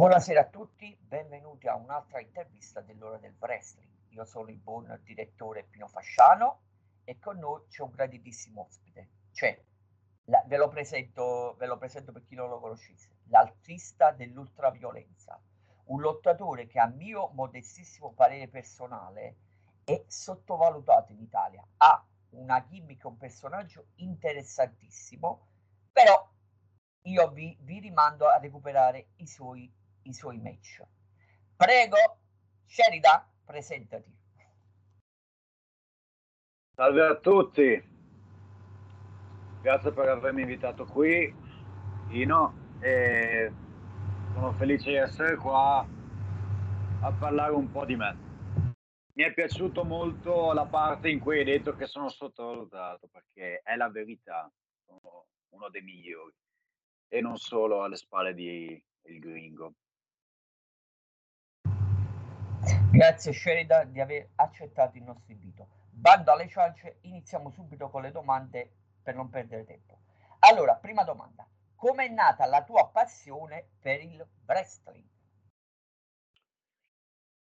Buonasera 0.00 0.40
a 0.40 0.46
tutti, 0.46 0.96
benvenuti 0.98 1.68
a 1.68 1.74
un'altra 1.74 2.22
intervista 2.22 2.80
dell'ora 2.80 3.18
del 3.18 3.36
wrestling. 3.38 3.92
Io 4.12 4.24
sono 4.24 4.48
il 4.48 4.56
buon 4.56 4.98
direttore 5.04 5.64
Pino 5.64 5.88
Fasciano 5.88 6.62
e 7.04 7.18
con 7.18 7.36
noi 7.36 7.66
c'è 7.68 7.82
un 7.82 7.90
graditissimo 7.90 8.62
ospite. 8.62 9.08
Cioè, 9.32 9.62
la, 10.24 10.42
ve, 10.46 10.56
lo 10.56 10.68
presento, 10.68 11.54
ve 11.58 11.66
lo 11.66 11.76
presento 11.76 12.12
per 12.12 12.24
chi 12.24 12.34
non 12.34 12.48
lo 12.48 12.60
conoscesse, 12.60 13.10
l'artista 13.24 14.10
dell'ultraviolenza, 14.12 15.38
un 15.88 16.00
lottatore 16.00 16.66
che 16.66 16.78
a 16.78 16.86
mio 16.86 17.28
modestissimo 17.34 18.12
parere 18.12 18.48
personale 18.48 19.36
è 19.84 20.02
sottovalutato 20.06 21.12
in 21.12 21.20
Italia. 21.20 21.62
Ha 21.76 22.02
una 22.30 22.64
gimmick, 22.64 23.04
un 23.04 23.18
personaggio 23.18 23.88
interessantissimo, 23.96 25.46
però 25.92 26.26
io 27.02 27.28
vi, 27.32 27.54
vi 27.60 27.80
rimando 27.80 28.28
a 28.28 28.38
recuperare 28.38 29.08
i 29.16 29.26
suoi 29.26 29.70
i 30.02 30.12
suoi 30.12 30.38
match. 30.38 30.82
Prego, 31.56 31.96
Sheridan, 32.66 33.24
presentati. 33.44 34.18
Salve 36.74 37.06
a 37.06 37.16
tutti, 37.16 37.88
grazie 39.60 39.92
per 39.92 40.08
avermi 40.08 40.42
invitato 40.42 40.86
qui, 40.86 41.34
Ino, 42.08 42.78
e 42.80 43.52
sono 44.32 44.52
felice 44.52 44.90
di 44.90 44.96
essere 44.96 45.36
qua 45.36 45.86
a 47.02 47.12
parlare 47.12 47.52
un 47.52 47.70
po' 47.70 47.84
di 47.84 47.96
me. 47.96 48.28
Mi 49.12 49.24
è 49.24 49.34
piaciuto 49.34 49.84
molto 49.84 50.52
la 50.54 50.64
parte 50.64 51.10
in 51.10 51.18
cui 51.18 51.38
hai 51.38 51.44
detto 51.44 51.74
che 51.76 51.86
sono 51.86 52.08
sottovalutato, 52.08 53.08
perché 53.08 53.60
è 53.62 53.76
la 53.76 53.90
verità, 53.90 54.50
sono 54.86 55.26
uno 55.50 55.68
dei 55.68 55.82
migliori, 55.82 56.34
e 57.08 57.20
non 57.20 57.36
solo 57.36 57.82
alle 57.82 57.96
spalle 57.96 58.32
di 58.32 58.82
il 59.02 59.18
gringo. 59.18 59.74
Grazie 62.92 63.32
Sheridan 63.32 63.92
di 63.92 64.00
aver 64.00 64.30
accettato 64.34 64.96
il 64.96 65.04
nostro 65.04 65.32
invito. 65.32 65.68
Bando 65.92 66.32
alle 66.32 66.48
ciance, 66.48 66.96
iniziamo 67.02 67.48
subito 67.50 67.88
con 67.88 68.02
le 68.02 68.10
domande 68.10 68.68
per 69.00 69.14
non 69.14 69.30
perdere 69.30 69.64
tempo. 69.64 69.96
Allora, 70.40 70.74
prima 70.74 71.04
domanda. 71.04 71.46
Come 71.76 72.06
è 72.06 72.08
nata 72.08 72.46
la 72.46 72.64
tua 72.64 72.88
passione 72.88 73.74
per 73.80 74.02
il 74.02 74.26
wrestling? 74.44 75.04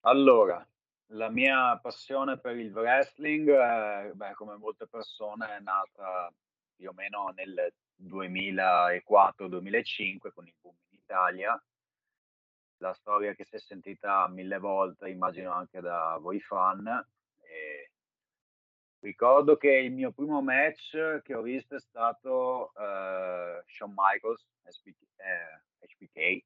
Allora, 0.01 0.67
la 1.09 1.29
mia 1.29 1.79
passione 1.83 2.39
per 2.39 2.57
il 2.57 2.73
wrestling, 2.73 3.47
eh, 3.47 4.13
beh, 4.15 4.33
come 4.33 4.57
molte 4.57 4.87
persone, 4.87 5.55
è 5.55 5.61
nata 5.61 6.33
più 6.75 6.89
o 6.89 6.95
meno 6.95 7.31
nel 7.37 7.75
2004-2005 8.03 10.33
con 10.33 10.47
il 10.47 10.55
boom 10.63 10.77
in 10.89 10.99
Italia 10.99 11.63
la 12.79 12.93
storia 12.95 13.35
che 13.35 13.45
si 13.45 13.57
è 13.57 13.59
sentita 13.59 14.29
mille 14.29 14.59
volte, 14.59 15.09
immagino 15.09 15.53
anche 15.53 15.81
da 15.81 16.19
voi 16.21 16.41
fan. 16.41 16.87
E 17.41 17.93
ricordo 19.01 19.57
che 19.57 19.71
il 19.71 19.93
mio 19.93 20.13
primo 20.13 20.43
match 20.43 21.23
che 21.23 21.35
ho 21.35 21.43
visto 21.43 21.77
è 21.77 21.81
stato 21.81 22.73
uh, 22.75 23.63
Shawn 23.65 23.93
Michaels, 23.95 24.47
SPK, 24.65 25.03
eh, 25.17 25.87
HBK, 25.87 26.45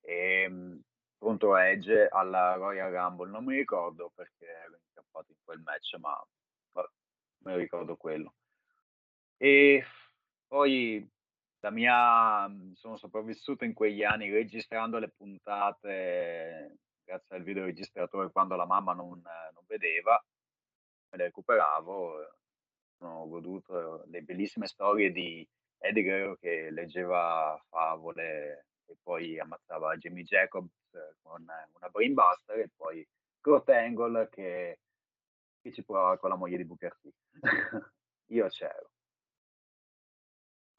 e, 0.00 0.46
um, 0.48 0.80
contro 1.18 1.56
Edge 1.56 2.08
alla 2.08 2.54
Royal 2.54 2.90
Rumble. 2.90 3.30
Non 3.30 3.44
mi 3.44 3.56
ricordo 3.56 4.10
perché 4.14 4.46
ero 4.46 4.78
incappato 4.86 5.32
in 5.32 5.38
quel 5.44 5.60
match, 5.60 5.94
ma 5.98 6.26
vabbè, 6.72 6.88
me 7.44 7.52
lo 7.52 7.58
ricordo 7.58 7.96
quello. 7.96 8.34
E 9.36 9.84
poi 10.46 11.08
la 11.60 11.70
mia 11.70 12.48
mhmm, 12.48 12.72
sono 12.74 12.96
sopravvissuto 12.96 13.64
in 13.64 13.74
quegli 13.74 14.02
anni 14.02 14.30
registrando 14.30 14.98
le 14.98 15.10
puntate 15.10 16.78
grazie 17.04 17.36
al 17.36 17.42
videoregistratore 17.42 18.30
quando 18.30 18.56
la 18.56 18.66
mamma 18.66 18.92
non 18.94 19.20
non 19.20 19.64
vedeva, 19.66 20.22
me 21.10 21.18
le 21.18 21.24
recuperavo, 21.24 22.14
ho 22.98 23.28
goduto 23.28 24.04
le 24.06 24.22
bellissime 24.22 24.66
storie 24.66 25.10
di 25.10 25.46
Guerrero 25.78 26.36
che 26.36 26.70
leggeva 26.70 27.60
favole 27.68 28.66
e 28.86 28.96
poi 29.02 29.38
ammazzava 29.38 29.96
Jimmy 29.96 30.22
Jacobs 30.24 30.70
con 31.22 31.42
una 31.42 31.88
brainbuster 31.90 32.58
e 32.58 32.70
poi 32.76 33.06
Kurt 33.40 33.68
Angle 33.70 34.28
che 34.30 34.78
che 35.60 35.72
ci 35.72 35.84
provava 35.84 36.18
con 36.18 36.30
la 36.30 36.36
moglie 36.36 36.56
di 36.56 36.64
Booker 36.64 36.96
T. 37.00 37.08
Io 38.32 38.48
c'ero. 38.48 38.89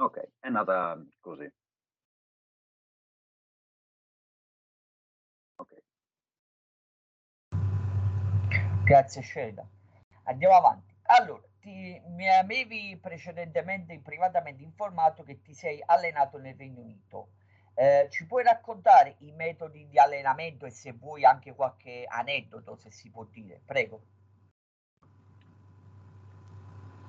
Ok, 0.01 0.29
è 0.39 0.49
nata 0.49 0.99
così. 1.19 1.47
Ok. 5.57 5.83
Grazie 8.83 9.21
Scelda. 9.21 9.63
Andiamo 10.23 10.55
avanti. 10.55 10.95
Allora, 11.03 11.43
ti, 11.59 12.01
mi 12.07 12.27
avevi 12.27 12.97
precedentemente 12.99 13.99
privatamente 13.99 14.63
informato 14.63 15.21
che 15.21 15.39
ti 15.43 15.53
sei 15.53 15.79
allenato 15.85 16.39
nel 16.39 16.55
Regno 16.55 16.81
Unito. 16.81 17.33
Eh, 17.75 18.07
ci 18.09 18.25
puoi 18.25 18.43
raccontare 18.43 19.17
i 19.19 19.31
metodi 19.31 19.87
di 19.87 19.99
allenamento 19.99 20.65
e 20.65 20.71
se 20.71 20.93
vuoi 20.93 21.25
anche 21.25 21.53
qualche 21.53 22.05
aneddoto, 22.07 22.75
se 22.75 22.89
si 22.89 23.11
può 23.11 23.23
dire? 23.25 23.61
Prego. 23.63 24.01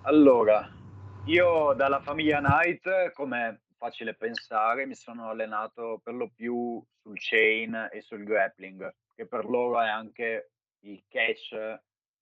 Allora, 0.02 0.80
io 1.26 1.72
dalla 1.74 2.00
famiglia 2.00 2.40
Knight, 2.40 3.12
come 3.12 3.62
facile 3.76 4.14
pensare, 4.14 4.86
mi 4.86 4.94
sono 4.94 5.28
allenato 5.28 6.00
per 6.02 6.14
lo 6.14 6.28
più 6.34 6.84
sul 7.00 7.16
chain 7.18 7.88
e 7.92 8.00
sul 8.00 8.24
grappling, 8.24 8.92
che 9.14 9.26
per 9.26 9.44
loro 9.44 9.80
è 9.80 9.88
anche 9.88 10.50
il 10.80 11.04
catch, 11.08 11.52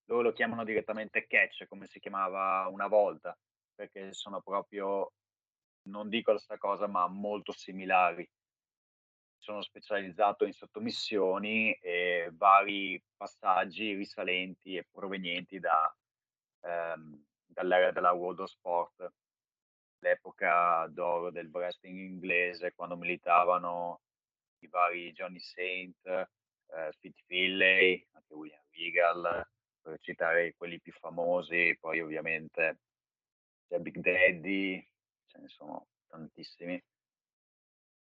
loro 0.04 0.22
lo 0.22 0.32
chiamano 0.32 0.64
direttamente 0.64 1.26
catch, 1.26 1.66
come 1.66 1.86
si 1.86 1.98
chiamava 1.98 2.66
una 2.68 2.88
volta, 2.88 3.36
perché 3.74 4.12
sono 4.12 4.42
proprio, 4.42 5.12
non 5.84 6.10
dico 6.10 6.32
la 6.32 6.38
stessa 6.38 6.58
cosa, 6.58 6.86
ma 6.86 7.06
molto 7.08 7.52
similari. 7.52 8.28
Sono 9.38 9.62
specializzato 9.62 10.44
in 10.44 10.52
sottomissioni 10.52 11.72
e 11.72 12.28
vari 12.34 13.02
passaggi 13.16 13.94
risalenti 13.94 14.76
e 14.76 14.86
provenienti 14.90 15.58
da... 15.58 15.96
Ehm, 16.64 17.24
dall'era 17.52 17.90
della 17.90 18.12
World 18.12 18.40
of 18.40 18.50
Sport, 18.50 19.12
l'epoca 19.98 20.86
d'oro 20.88 21.30
del 21.30 21.50
wrestling 21.52 21.98
inglese, 21.98 22.74
quando 22.74 22.96
militavano 22.96 24.00
i 24.60 24.68
vari 24.68 25.12
Johnny 25.12 25.40
Saint, 25.40 26.06
eh, 26.06 26.92
Fit 26.98 27.16
Finlay, 27.26 28.06
anche 28.12 28.34
William 28.34 28.62
Regal, 28.70 29.48
per 29.82 29.98
citare 30.00 30.54
quelli 30.56 30.80
più 30.80 30.92
famosi, 30.92 31.76
poi 31.80 32.00
ovviamente 32.00 32.80
c'è 33.68 33.78
Big 33.78 33.98
Daddy, 33.98 34.86
ce 35.26 35.38
ne 35.38 35.48
sono 35.48 35.88
tantissimi. 36.06 36.82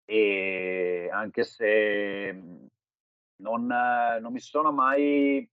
E 0.04 1.09
anche 1.12 1.44
se 1.44 2.32
non, 3.36 3.66
non 3.66 4.32
mi 4.32 4.41
sono 4.41 4.72
mai 4.72 5.48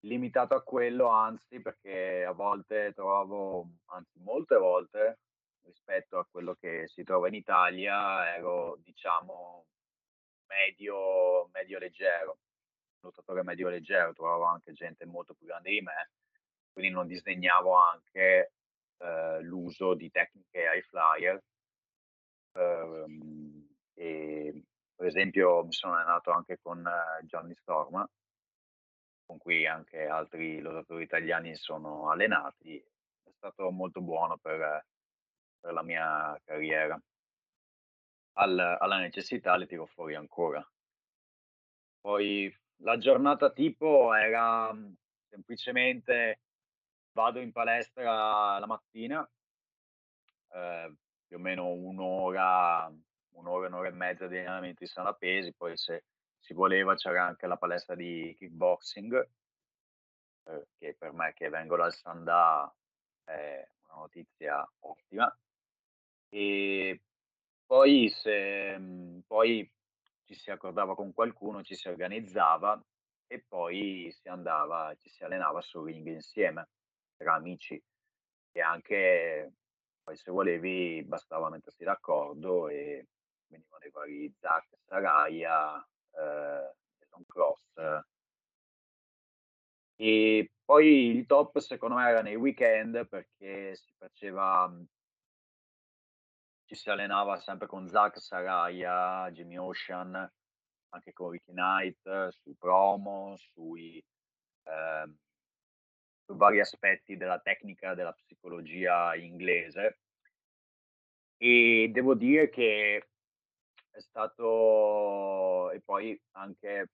limitato 0.00 0.54
a 0.54 0.62
quello, 0.62 1.08
anzi, 1.08 1.60
perché 1.60 2.24
a 2.24 2.32
volte 2.32 2.92
trovo, 2.94 3.66
anzi 3.86 4.18
molte 4.20 4.56
volte, 4.56 5.18
rispetto 5.64 6.18
a 6.18 6.26
quello 6.30 6.54
che 6.54 6.88
si 6.88 7.02
trova 7.02 7.28
in 7.28 7.34
Italia, 7.34 8.34
ero 8.34 8.78
diciamo 8.82 9.66
medio, 10.46 11.48
medio 11.52 11.78
leggero, 11.78 12.38
lottatore 13.00 13.42
medio 13.42 13.68
leggero, 13.68 14.12
trovavo 14.12 14.44
anche 14.44 14.72
gente 14.72 15.04
molto 15.06 15.34
più 15.34 15.46
grande 15.46 15.70
di 15.70 15.80
me, 15.80 16.10
quindi 16.72 16.92
non 16.92 17.06
disdegnavo 17.06 17.74
anche 17.74 18.52
eh, 18.98 19.40
l'uso 19.42 19.94
di 19.94 20.10
tecniche 20.10 20.60
high 20.60 20.82
flyer. 20.82 21.42
Um, 22.52 23.68
e, 23.94 24.64
per 24.96 25.06
esempio 25.06 25.64
mi 25.64 25.72
sono 25.72 25.94
allenato 25.94 26.32
anche 26.32 26.58
con 26.60 26.78
uh, 26.80 27.24
Johnny 27.24 27.54
Storm 27.54 28.04
con 29.30 29.38
cui 29.38 29.64
anche 29.64 30.06
altri 30.06 30.58
lottatori 30.58 31.04
italiani 31.04 31.54
sono 31.54 32.10
allenati, 32.10 32.76
è 32.76 33.30
stato 33.30 33.70
molto 33.70 34.00
buono 34.00 34.36
per, 34.38 34.84
per 35.60 35.72
la 35.72 35.84
mia 35.84 36.36
carriera. 36.44 37.00
Al, 38.38 38.58
alla 38.58 38.98
necessità 38.98 39.56
le 39.56 39.68
tiro 39.68 39.86
fuori 39.86 40.16
ancora. 40.16 40.68
Poi 42.00 42.52
la 42.78 42.98
giornata 42.98 43.52
tipo 43.52 44.12
era 44.14 44.72
mhmm, 44.72 44.94
semplicemente 45.28 46.40
vado 47.12 47.38
in 47.38 47.52
palestra 47.52 48.58
la 48.58 48.66
mattina, 48.66 49.30
eh, 50.54 50.94
più 51.28 51.36
o 51.36 51.40
meno 51.40 51.68
un'ora, 51.68 52.92
un'ora, 53.34 53.68
un'ora 53.68 53.88
e 53.88 53.92
mezza 53.92 54.26
di 54.26 54.38
allenamento 54.38 54.82
di 54.82 54.90
sala 54.90 55.14
pesi, 55.14 55.54
poi 55.54 55.76
se 55.76 56.02
si 56.50 56.54
voleva, 56.54 56.96
c'era 56.96 57.24
anche 57.24 57.46
la 57.46 57.56
palestra 57.56 57.94
di 57.94 58.34
kickboxing, 58.36 59.28
eh, 60.46 60.66
che 60.78 60.96
per 60.98 61.12
me 61.12 61.32
che 61.32 61.48
vengo 61.48 61.76
dal 61.76 61.92
Sandà 61.94 62.74
è 63.22 63.68
una 63.86 64.00
notizia 64.00 64.68
ottima. 64.80 65.32
E 66.28 67.00
poi, 67.64 68.08
se, 68.10 68.76
mhmm, 68.76 69.20
poi 69.28 69.70
ci 70.24 70.34
si 70.34 70.50
accordava 70.50 70.96
con 70.96 71.12
qualcuno, 71.14 71.62
ci 71.62 71.76
si 71.76 71.88
organizzava 71.88 72.82
e 73.28 73.40
poi 73.46 74.10
si 74.12 74.28
andava 74.28 74.92
ci 74.96 75.08
si 75.08 75.22
allenava 75.22 75.60
sul 75.60 75.86
ring 75.86 76.06
insieme, 76.08 76.68
tra 77.16 77.34
amici. 77.34 77.80
E 78.52 78.60
anche 78.60 79.52
poi 80.02 80.16
se 80.16 80.32
volevi 80.32 81.04
bastava 81.04 81.48
mettersi 81.48 81.84
d'accordo 81.84 82.68
e 82.68 83.06
venivano 83.46 83.84
i 83.84 83.90
vari 83.90 84.34
Zack, 84.40 84.78
Saraya, 84.86 85.84
ehm, 86.20 86.72
Jason 86.98 87.24
Cross. 87.26 88.04
E 89.96 90.50
poi 90.64 91.16
il 91.16 91.26
top 91.26 91.58
secondo 91.58 91.96
me 91.96 92.08
era 92.08 92.22
nei 92.22 92.36
weekend 92.36 93.06
perché 93.06 93.74
si 93.76 93.92
faceva 93.98 94.66
mhmm 94.68 94.86
ci 96.70 96.76
si 96.76 96.88
allenava 96.88 97.36
sempre 97.40 97.66
con 97.66 97.88
Zack, 97.88 98.20
Saraya, 98.20 99.28
Jimmy 99.32 99.56
Ocean, 99.56 100.14
anche 100.90 101.12
con 101.12 101.30
Ricky 101.30 101.50
Knight, 101.50 102.28
sui 102.28 102.54
promo, 102.56 103.36
sui 103.36 104.00
su 106.24 106.36
vari 106.36 106.60
aspetti 106.60 107.16
della 107.16 107.40
tecnica 107.40 107.94
della 107.94 108.12
psicologia 108.12 109.16
inglese. 109.16 109.98
E 111.36 111.90
devo 111.92 112.14
dire 112.14 112.50
che 112.50 113.09
è 113.90 114.00
stato 114.00 115.70
e 115.70 115.80
poi 115.82 116.20
anche 116.32 116.88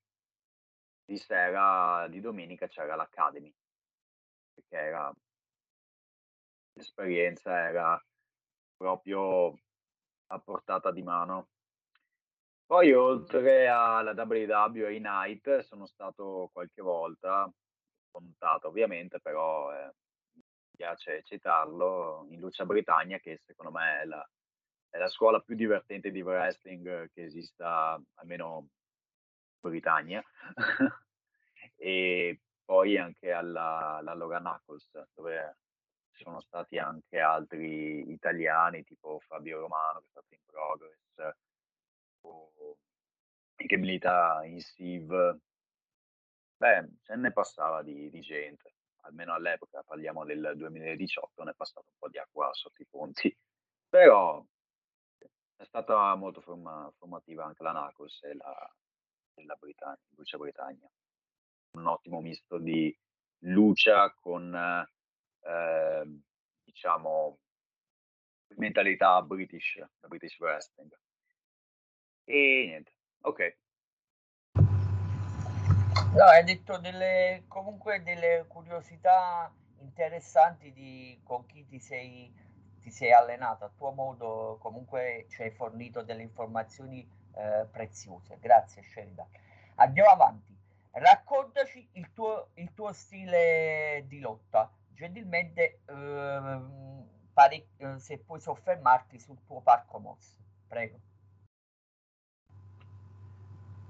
di 1.09 1.17
sera, 1.17 2.05
di 2.09 2.19
domenica 2.19 2.67
c'era 2.67 2.95
l'Academy. 2.95 3.53
Perché 4.53 4.75
era 4.75 5.13
l'esperienza 6.77 7.67
era 7.67 8.01
proprio 8.77 9.53
a 10.27 10.39
portata 10.39 10.91
di 10.91 11.01
mano. 11.03 11.47
Poi 12.65 12.91
oltre 12.93 13.67
alla 13.69 14.11
WW 14.11 14.87
e 14.87 14.99
Night 14.99 15.59
sono 15.59 15.85
stato 15.85 16.49
qualche 16.51 16.81
volta, 16.81 17.49
scontato 18.09 18.67
ovviamente, 18.67 19.21
però, 19.21 19.71
ehm, 19.73 19.91
mi 20.33 20.43
piace 20.75 21.23
citarlo, 21.23 22.25
in 22.29 22.39
Lucha 22.41 22.65
Britannia 22.65 23.19
che 23.19 23.39
secondo 23.45 23.71
me 23.71 24.01
è 24.01 24.05
la 24.05 24.27
è 24.97 24.99
la 24.99 25.07
scuola 25.09 25.39
più 25.39 25.55
divertente 25.55 26.11
di 26.11 26.21
wrestling 26.21 27.09
che 27.11 27.23
esista, 27.23 28.01
almeno 28.15 28.67
in 29.61 29.69
Britannia. 29.69 30.23
E 31.79 32.39
poi 32.65 32.97
anche 32.97 33.31
alla 33.31 33.97
alla 33.97 34.15
Logan 34.15 34.41
Knuckles, 34.41 34.89
dove 35.13 35.57
sono 36.11 36.39
stati 36.41 36.79
anche 36.79 37.19
altri 37.19 38.11
italiani, 38.11 38.83
tipo 38.83 39.19
Fabio 39.19 39.59
Romano 39.59 39.99
che 39.99 40.05
è 40.05 40.09
stato 40.09 40.33
in 40.33 40.39
Progress 40.45 41.35
o 42.21 42.77
che 43.55 43.77
milita 43.77 44.43
in 44.45 44.59
SIV. 44.59 45.37
Beh, 46.57 46.89
ce 47.03 47.15
ne 47.15 47.31
passava 47.31 47.83
di 47.83 48.09
di 48.09 48.21
gente, 48.21 48.73
almeno 49.01 49.33
all'epoca, 49.33 49.83
parliamo 49.83 50.25
del 50.25 50.53
2018, 50.55 51.43
ne 51.43 51.51
è 51.51 51.53
passato 51.55 51.89
un 51.89 51.97
po' 51.99 52.09
di 52.09 52.17
acqua 52.17 52.51
sotto 52.53 52.81
i 52.81 52.87
ponti. 52.89 53.37
Però 53.87 54.43
stata 55.67 56.15
molto 56.15 56.41
forma 56.41 56.91
formativa 56.97 57.45
anche 57.45 57.63
la 57.63 57.71
Knuckles 57.71 58.23
e 58.23 58.35
la 58.35 58.75
e 59.37 59.45
la 59.45 59.55
Britann 59.55 59.95
Lucha 60.15 60.37
Britannia. 60.37 60.89
Un 61.71 61.85
ottimo 61.85 62.21
misto 62.21 62.57
di 62.57 62.95
lucha 63.39 64.11
con, 64.13 64.53
ehm, 65.41 66.21
diciamo 66.63 67.37
mentalità 68.55 69.21
British, 69.21 69.77
da 69.99 70.07
British 70.07 70.39
wrestling. 70.39 70.91
E 72.23 72.65
niente, 72.65 72.93
okay. 73.21 73.55
No, 76.13 76.23
hai 76.23 76.43
detto 76.43 76.77
delle 76.79 77.43
comunque 77.47 78.01
delle 78.01 78.45
curiosità 78.47 79.53
interessanti 79.79 80.71
di 80.73 81.19
con 81.23 81.45
chi 81.45 81.65
ti 81.67 81.79
sei 81.79 82.33
ti 82.87 82.91
sei 82.91 83.11
allenato. 83.11 83.65
A 83.65 83.71
tuo 83.75 83.91
modo 83.91 84.57
comunque 84.61 85.25
ci 85.29 85.41
hai 85.41 85.51
fornito 85.51 86.03
delle 86.03 86.21
informazioni, 86.21 87.05
ehm, 87.35 87.67
preziose. 87.69 88.37
Grazie 88.39 88.81
Sheridan. 88.81 89.27
Andiamo 89.75 90.09
avanti. 90.09 90.55
Raccontaci 90.91 91.89
il 91.93 92.11
tuo 92.13 92.51
il 92.55 92.73
tuo 92.73 92.93
stile 92.93 94.05
di 94.07 94.19
lotta. 94.19 94.71
Gentilmente, 94.93 95.81
uhm, 95.87 97.05
pare 97.33 97.67
uhm, 97.79 97.97
se 97.97 98.19
puoi 98.19 98.39
soffermarti 98.39 99.19
sul 99.19 99.37
tuo 99.45 99.59
parco 99.61 99.99
mosse. 99.99 100.37
Prego. 100.67 100.99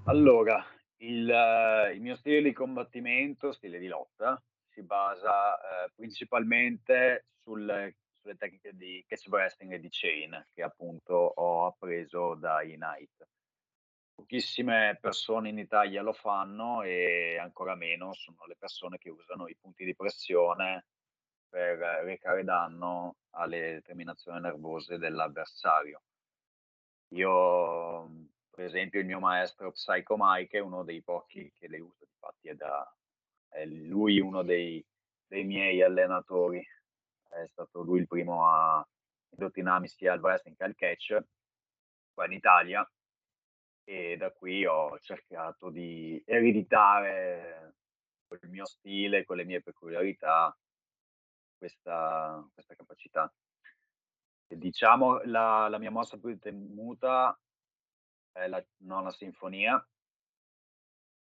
Allora, 0.06 0.62
il 0.98 1.92
il 1.94 2.00
mio 2.00 2.16
stile 2.16 2.42
di 2.42 2.52
combattimento, 2.52 3.52
stile 3.52 3.78
di 3.78 3.86
lotta, 3.86 4.42
si 4.68 4.82
basa, 4.82 5.84
ehm, 5.84 5.92
principalmente 5.94 7.26
sul 7.42 7.94
sulle 8.28 8.36
tecniche 8.36 8.76
di 8.76 9.02
catch 9.06 9.26
wrestling 9.28 9.72
e 9.72 9.80
di 9.80 9.88
chain, 9.90 10.46
che 10.52 10.62
appunto 10.62 11.14
ho 11.14 11.66
appreso 11.66 12.34
dai 12.34 12.74
Knight. 12.74 13.26
Pochissime 14.14 14.98
persone 15.00 15.48
in 15.48 15.58
Italia 15.58 16.02
lo 16.02 16.12
fanno 16.12 16.82
e 16.82 17.38
ancora 17.38 17.74
meno 17.74 18.12
sono 18.12 18.44
le 18.46 18.56
persone 18.56 18.98
che 18.98 19.10
usano 19.10 19.48
i 19.48 19.56
punti 19.56 19.84
di 19.84 19.94
pressione 19.94 20.86
per 21.48 21.78
recare 21.78 22.44
danno 22.44 23.16
alle 23.30 23.80
terminazioni 23.82 24.40
nervose 24.40 24.98
dell'avversario. 24.98 26.02
Io, 27.14 28.10
per 28.50 28.64
esempio 28.64 29.00
il 29.00 29.06
mio 29.06 29.20
maestro 29.20 29.70
Psycho 29.70 30.16
Mike 30.18 30.58
è 30.58 30.60
uno 30.60 30.82
dei 30.82 31.00
pochi 31.00 31.50
che 31.54 31.68
le 31.68 31.78
usa, 31.78 32.04
difatti 32.04 32.48
è 32.48 32.54
da 32.54 32.92
è 33.50 33.64
lui 33.64 34.20
uno 34.20 34.42
dei 34.42 34.84
dei 35.28 35.44
miei 35.44 35.82
allenatori. 35.82 36.66
È 37.42 37.46
stato 37.48 37.82
lui 37.82 38.00
il 38.00 38.06
primo 38.06 38.46
a 38.48 38.86
indottrinarmi 39.30 39.88
sia 39.88 40.12
al 40.12 40.20
wrestling 40.20 40.56
che 40.56 40.64
al 40.64 40.74
catch 40.74 41.18
qua 42.12 42.26
in 42.26 42.32
Italia. 42.32 42.90
E 43.84 44.16
da 44.16 44.30
qui 44.32 44.66
ho 44.66 44.98
cercato 45.00 45.70
di 45.70 46.22
ereditare 46.26 47.76
col 48.26 48.40
mio 48.50 48.66
stile, 48.66 49.24
con 49.24 49.36
le 49.36 49.44
mie 49.44 49.62
peculiarità 49.62 50.56
questa 51.56 52.46
questa 52.52 52.74
capacità. 52.74 53.32
Diciamo 54.46 55.20
la 55.24 55.68
la 55.68 55.78
mia 55.78 55.90
mossa 55.90 56.18
più 56.18 56.38
temuta 56.38 57.38
è 58.32 58.46
la 58.46 58.64
nona 58.78 59.10
sinfonia 59.10 59.84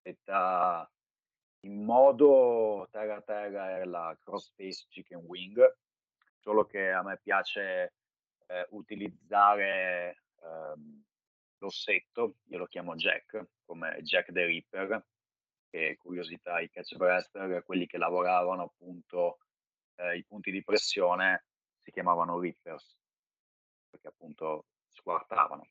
detta 0.05 0.90
in 1.61 1.83
modo 1.83 2.87
terra 2.90 3.23
terra 3.23 3.78
è 3.78 3.85
la 3.85 4.17
crossface 4.23 4.85
chicken 4.88 5.21
wing, 5.25 5.59
solo 6.45 6.67
che 6.67 6.91
a 6.91 7.03
me 7.03 7.19
piace, 7.23 7.95
ehm, 8.47 8.67
utilizzare, 8.71 10.25
ehm, 10.43 11.03
l'ossetto, 11.59 12.37
io 12.49 12.59
lo 12.59 12.67
chiamo 12.67 12.95
Jack, 12.97 13.47
come 13.65 14.03
Jack 14.03 14.31
the 14.31 14.45
Ripper, 14.45 15.07
che 15.71 15.97
curiosità 15.97 16.61
i 16.61 16.69
catch 16.71 16.97
wrestler, 16.99 17.65
quelli 17.65 17.87
che 17.87 17.97
lavoravano 17.97 18.65
appunto, 18.65 19.39
ehm, 19.97 20.17
i 20.17 20.25
punti 20.27 20.51
di 20.51 20.63
pressione 20.63 21.47
si 21.83 21.91
chiamavano 21.91 22.39
rippers, 22.39 22.95
perché 23.91 24.09
appunto 24.09 24.67
squartavano. 24.89 25.67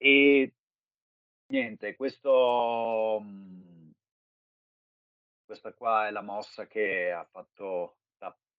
E 0.00 0.52
niente, 1.48 1.96
questo 1.96 3.18
mhmm 3.22 3.92
questa 5.48 5.74
qua 5.74 6.06
è 6.06 6.10
la 6.10 6.22
mossa 6.22 6.66
che 6.66 7.12
ha 7.12 7.24
fatto 7.30 7.98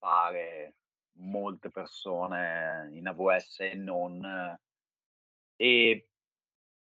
tappare 0.05 0.75
molte 1.17 1.71
persone 1.71 2.89
in 2.93 3.07
AVS 3.07 3.59
e 3.61 3.73
non. 3.73 4.57
E 5.55 6.09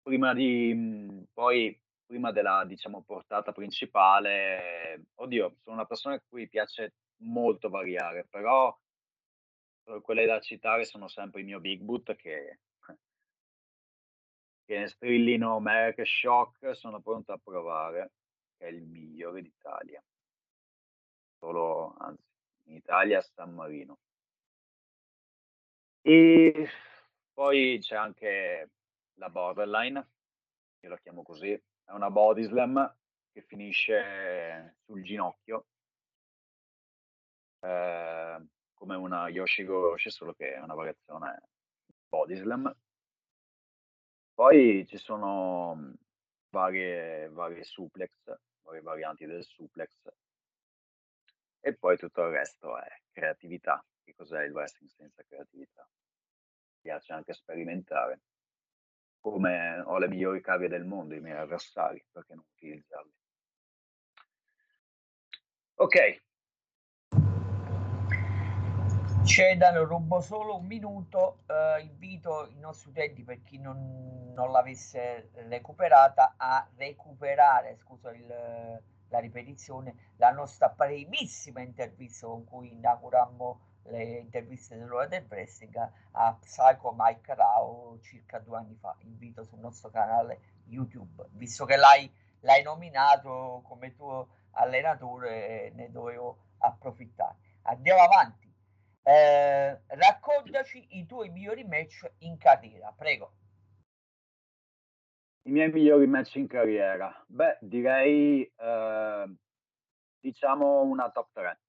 prima 0.01 0.34
di 0.34 0.74
mhmm, 0.74 1.25
poi 1.34 1.80
prima 2.06 2.32
della, 2.32 2.65
diciamo, 2.65 3.01
portata 3.03 3.53
principale 3.53 5.06
oddio, 5.15 5.56
sono 5.63 5.77
una 5.77 5.86
persona 5.86 6.15
a 6.15 6.24
cui 6.27 6.50
piace 6.50 6.96
molto 7.22 7.70
variare, 7.70 8.25
però 8.30 8.77
quelle 10.01 10.25
da 10.25 10.39
citare 10.39 10.86
sono 10.86 11.08
sempre 11.08 11.42
i 11.42 11.44
mio 11.44 11.60
Big 11.60 11.82
Boot 11.82 12.15
che 12.15 12.60
che 14.65 14.88
strillino 14.88 15.58
America 15.58 16.06
Shock, 16.06 16.74
sono 16.74 17.01
pronto 17.01 17.34
a 17.34 17.38
provare, 17.38 18.13
che 18.58 18.68
è 18.68 18.70
il 18.70 18.82
migliore 18.82 19.42
d'Italia. 19.42 20.01
Solo 21.38 21.94
anzi, 21.98 22.33
in 22.65 22.75
Italia 22.75 23.20
a 23.20 23.22
San 23.22 23.53
Marino. 23.53 24.00
E 26.01 26.70
poi 27.34 27.79
c'è 27.79 27.96
anche 27.96 28.70
la 29.15 29.29
borderline, 29.29 30.10
io 30.82 30.89
la 30.89 30.98
chiamo 31.00 31.24
così, 31.24 31.51
è 31.51 31.91
una 31.91 32.10
body 32.10 32.43
slam 32.43 32.96
che 33.32 33.41
finisce 33.41 34.75
sul 34.86 35.01
ginocchio. 35.03 35.65
Ehm, 37.62 38.50
come 38.74 38.96
una 38.96 39.29
Yoshigoroshi, 39.29 40.10
solo 40.10 40.34
che 40.34 40.53
è 40.53 40.60
una 40.60 40.74
variazione 40.74 41.50
body 42.10 42.36
slam. 42.36 42.75
Poi 44.34 44.86
ci 44.88 44.98
sono 44.98 45.75
mhmm, 45.75 45.93
varie 46.50 47.29
varie 47.29 47.63
suplex, 47.63 48.12
varie 48.63 48.82
varianti 48.82 49.25
del 49.25 49.43
suplex. 49.43 49.91
E 51.65 51.74
poi 51.75 51.96
tutto 51.96 52.25
il 52.25 52.32
resto 52.34 52.77
è 52.77 52.89
creatività. 53.13 53.82
Che 54.03 54.13
cos'è 54.13 54.43
il 54.43 54.51
wrestling 54.51 54.91
senza 54.91 55.24
creatività? 55.24 55.88
Piace 56.82 57.13
anche 57.13 57.32
sperimentare. 57.32 58.20
Come 59.22 59.79
ho 59.79 59.98
le 59.98 60.10
migliori 60.10 60.41
cavie 60.41 60.67
del 60.67 60.84
mondo, 60.84 61.15
i 61.15 61.22
miei 61.22 61.38
avversari, 61.38 62.05
perché 62.12 62.36
non 62.36 62.43
utilizzarli? 62.51 63.13
Ok. 65.75 66.22
Cedan, 69.24 69.86
rubo 69.86 70.20
solo 70.20 70.58
un 70.58 70.65
minuto, 70.65 71.46
eh, 71.48 71.82
invito 71.84 72.46
i 72.50 72.60
nostri 72.60 72.89
utenti, 72.89 73.24
per 73.24 73.41
chi 73.41 73.58
non, 73.58 74.34
non 74.34 74.51
l'avesse 74.51 75.29
recuperata, 75.48 76.34
a 76.36 76.70
recuperare, 76.75 77.77
scusa 77.77 78.12
il, 78.12 78.84
la 79.13 79.20
ripetizione, 79.20 80.13
la 80.15 80.32
nostra 80.32 80.72
primissima 80.72 81.62
intervista 81.62 82.25
con 82.25 82.43
cui 82.46 82.74
inaugurammo 82.74 83.60
le 83.84 84.17
interviste 84.17 84.75
dell'ora 84.75 85.05
del 85.05 85.25
wrestling 85.29 85.75
a 86.12 86.38
Psycho 86.41 86.96
Mike 86.98 87.36
Rao 87.36 88.00
circa 88.01 88.39
due 88.39 88.58
anni 88.58 88.75
fa. 88.75 88.96
Invito 89.01 89.43
sul 89.43 89.60
nostro 89.60 89.91
canale 89.91 90.62
YouTube, 90.65 91.27
visto 91.34 91.65
che 91.65 91.75
l'hai, 91.75 92.12
l'hai 92.39 92.63
nominato 92.63 93.62
come 93.65 93.93
tuo 93.93 94.29
allenatore, 94.51 95.72
ne 95.75 95.91
dovevo 95.91 96.38
approfittare. 96.58 97.36
Andiamo 97.63 98.01
avanti 98.01 98.51
eh, 99.03 99.79
raccontaci 99.86 100.98
i 100.98 101.05
tuoi 101.05 101.29
migliori 101.29 101.63
match 101.65 102.10
in 102.20 102.38
carriera, 102.38 102.91
prego. 102.96 103.34
I 105.45 105.51
miei 105.51 105.69
migliori 105.71 106.07
match 106.07 106.35
in 106.35 106.47
carriera? 106.47 107.23
Beh, 107.27 107.57
direi 107.62 108.43
eh, 108.55 109.35
diciamo 110.19 110.81
una 110.83 111.12
top 111.12 111.29
3. 111.33 111.59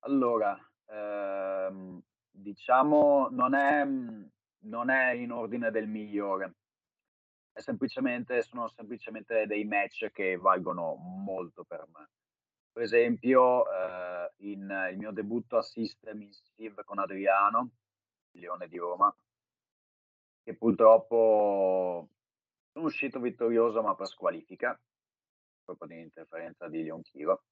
Allora, 0.00 0.56
ehm, 0.86 2.02
diciamo 2.30 3.28
non 3.30 3.54
è, 3.54 3.84
non 3.84 4.90
è 4.90 5.12
in 5.12 5.32
ordine 5.32 5.70
del 5.70 5.88
migliore, 5.88 6.54
è 7.52 7.60
semplicemente, 7.60 8.42
sono 8.42 8.68
semplicemente 8.68 9.46
dei 9.46 9.64
match 9.64 10.10
che 10.10 10.36
valgono 10.36 10.94
molto 10.94 11.64
per 11.64 11.86
me. 11.92 12.08
Per 12.72 12.82
esempio, 12.82 13.70
ehm, 13.70 14.28
in 14.38 14.88
il 14.90 14.98
mio 14.98 15.12
debutto 15.12 15.58
a 15.58 15.62
System 15.62 16.22
in 16.22 16.32
Steve 16.32 16.82
con 16.84 16.98
Adriano, 16.98 17.70
il 18.32 18.40
Leone 18.40 18.68
di 18.68 18.78
Roma 18.78 19.14
che 20.44 20.54
purtroppo 20.54 22.10
sono 22.74 22.86
uscito 22.86 23.20
vittorioso 23.20 23.80
ma 23.82 23.94
per 23.94 24.08
squalifica, 24.08 24.78
colpa 25.64 25.86
di 25.86 25.94
un'interferenza 25.94 26.68
di 26.68 26.82
Leon 26.82 27.02
Chiro. 27.02 27.44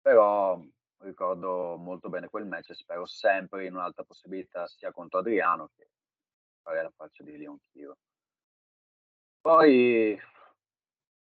Però 0.00 0.60
ricordo 0.98 1.76
molto 1.76 2.08
bene 2.08 2.28
quel 2.28 2.46
match 2.46 2.70
e 2.70 2.74
spero 2.74 3.06
sempre 3.06 3.66
in 3.66 3.74
un'altra 3.74 4.02
possibilità 4.02 4.66
sia 4.66 4.90
contro 4.90 5.20
Adriano 5.20 5.70
che 5.76 5.88
fare 6.62 6.82
la 6.82 6.90
faccia 6.90 7.22
di 7.22 7.36
Leon 7.36 7.58
Chiro. 7.70 7.96
Poi 9.40 10.20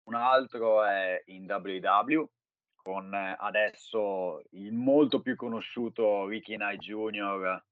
un 0.04 0.14
altro 0.14 0.82
è 0.82 1.22
in 1.26 1.44
WW 1.44 2.26
con 2.76 3.12
adesso 3.12 4.42
il 4.52 4.72
molto 4.72 5.20
più 5.20 5.36
conosciuto 5.36 6.26
Ricky 6.26 6.56
Knight 6.56 6.80
Jr. 6.80 7.62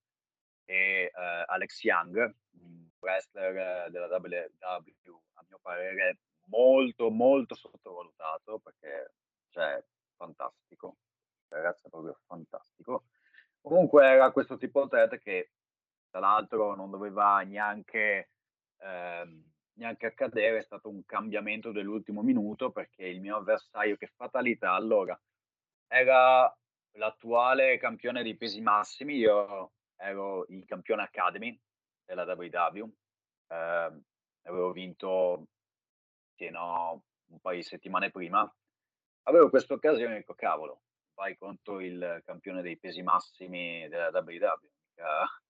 e 0.66 1.11
uh, 1.14 1.50
Alex 1.50 1.82
Young, 1.82 2.35
un 2.61 2.88
wrestler 3.00 3.90
della 3.90 4.07
WW 4.07 5.21
a 5.35 5.45
mio 5.49 5.59
parere 5.61 6.19
molto 6.49 7.11
molto 7.11 7.55
sottovalutato 7.55 8.59
perché 8.59 9.14
cioè 9.50 9.83
fantastico, 10.17 10.97
ragazzo 11.49 11.87
è 11.87 11.90
proprio 11.90 12.19
fantastico. 12.26 13.05
Comunque 13.61 14.07
era 14.07 14.31
questo 14.31 14.57
tipo 14.57 14.81
di 14.81 14.87
atleta 14.87 15.19
che 15.19 15.52
tra 16.11 16.21
l'altro 16.21 16.75
non 16.75 16.90
doveva 16.90 17.43
neanche 17.43 18.31
ehm, 18.78 19.45
neanche 19.78 20.07
accadere, 20.07 20.59
è 20.59 20.62
stato 20.62 20.88
un 20.88 21.05
cambiamento 21.05 21.73
dell'ultimo 21.73 22.23
minuto 22.23 22.71
perché 22.71 23.07
il 23.07 23.21
mio 23.21 23.37
avversario, 23.37 23.97
che 23.97 24.09
fatalità, 24.14 24.73
allora, 24.73 25.19
era 25.87 26.55
l'attuale 26.93 27.78
campione 27.78 28.23
dei 28.23 28.37
pesi 28.37 28.61
massimi, 28.61 29.14
io 29.17 29.73
ero 29.97 30.47
il 30.49 30.64
campione 30.67 31.02
Academy 31.02 31.59
della 32.09 32.25
WW, 32.25 32.91
eh, 33.49 34.03
avevo 34.43 34.73
vinto 34.73 35.49
fino 36.35 37.05
un 37.27 37.41
paio 37.41 37.57
di 37.59 37.62
settimane 37.62 38.11
prima, 38.11 38.50
avevo 39.25 39.50
questa 39.50 39.75
occasione 39.75 40.15
e 40.15 40.19
dico 40.19 40.35
cavolo, 40.35 40.83
vai 41.15 41.37
contro 41.37 41.81
il 41.81 42.23
campione 42.25 42.62
dei 42.62 42.79
pesi 42.79 43.03
massimi 43.03 43.87
della 43.88 44.09
WW, 44.09 44.69
mica, 44.95 45.41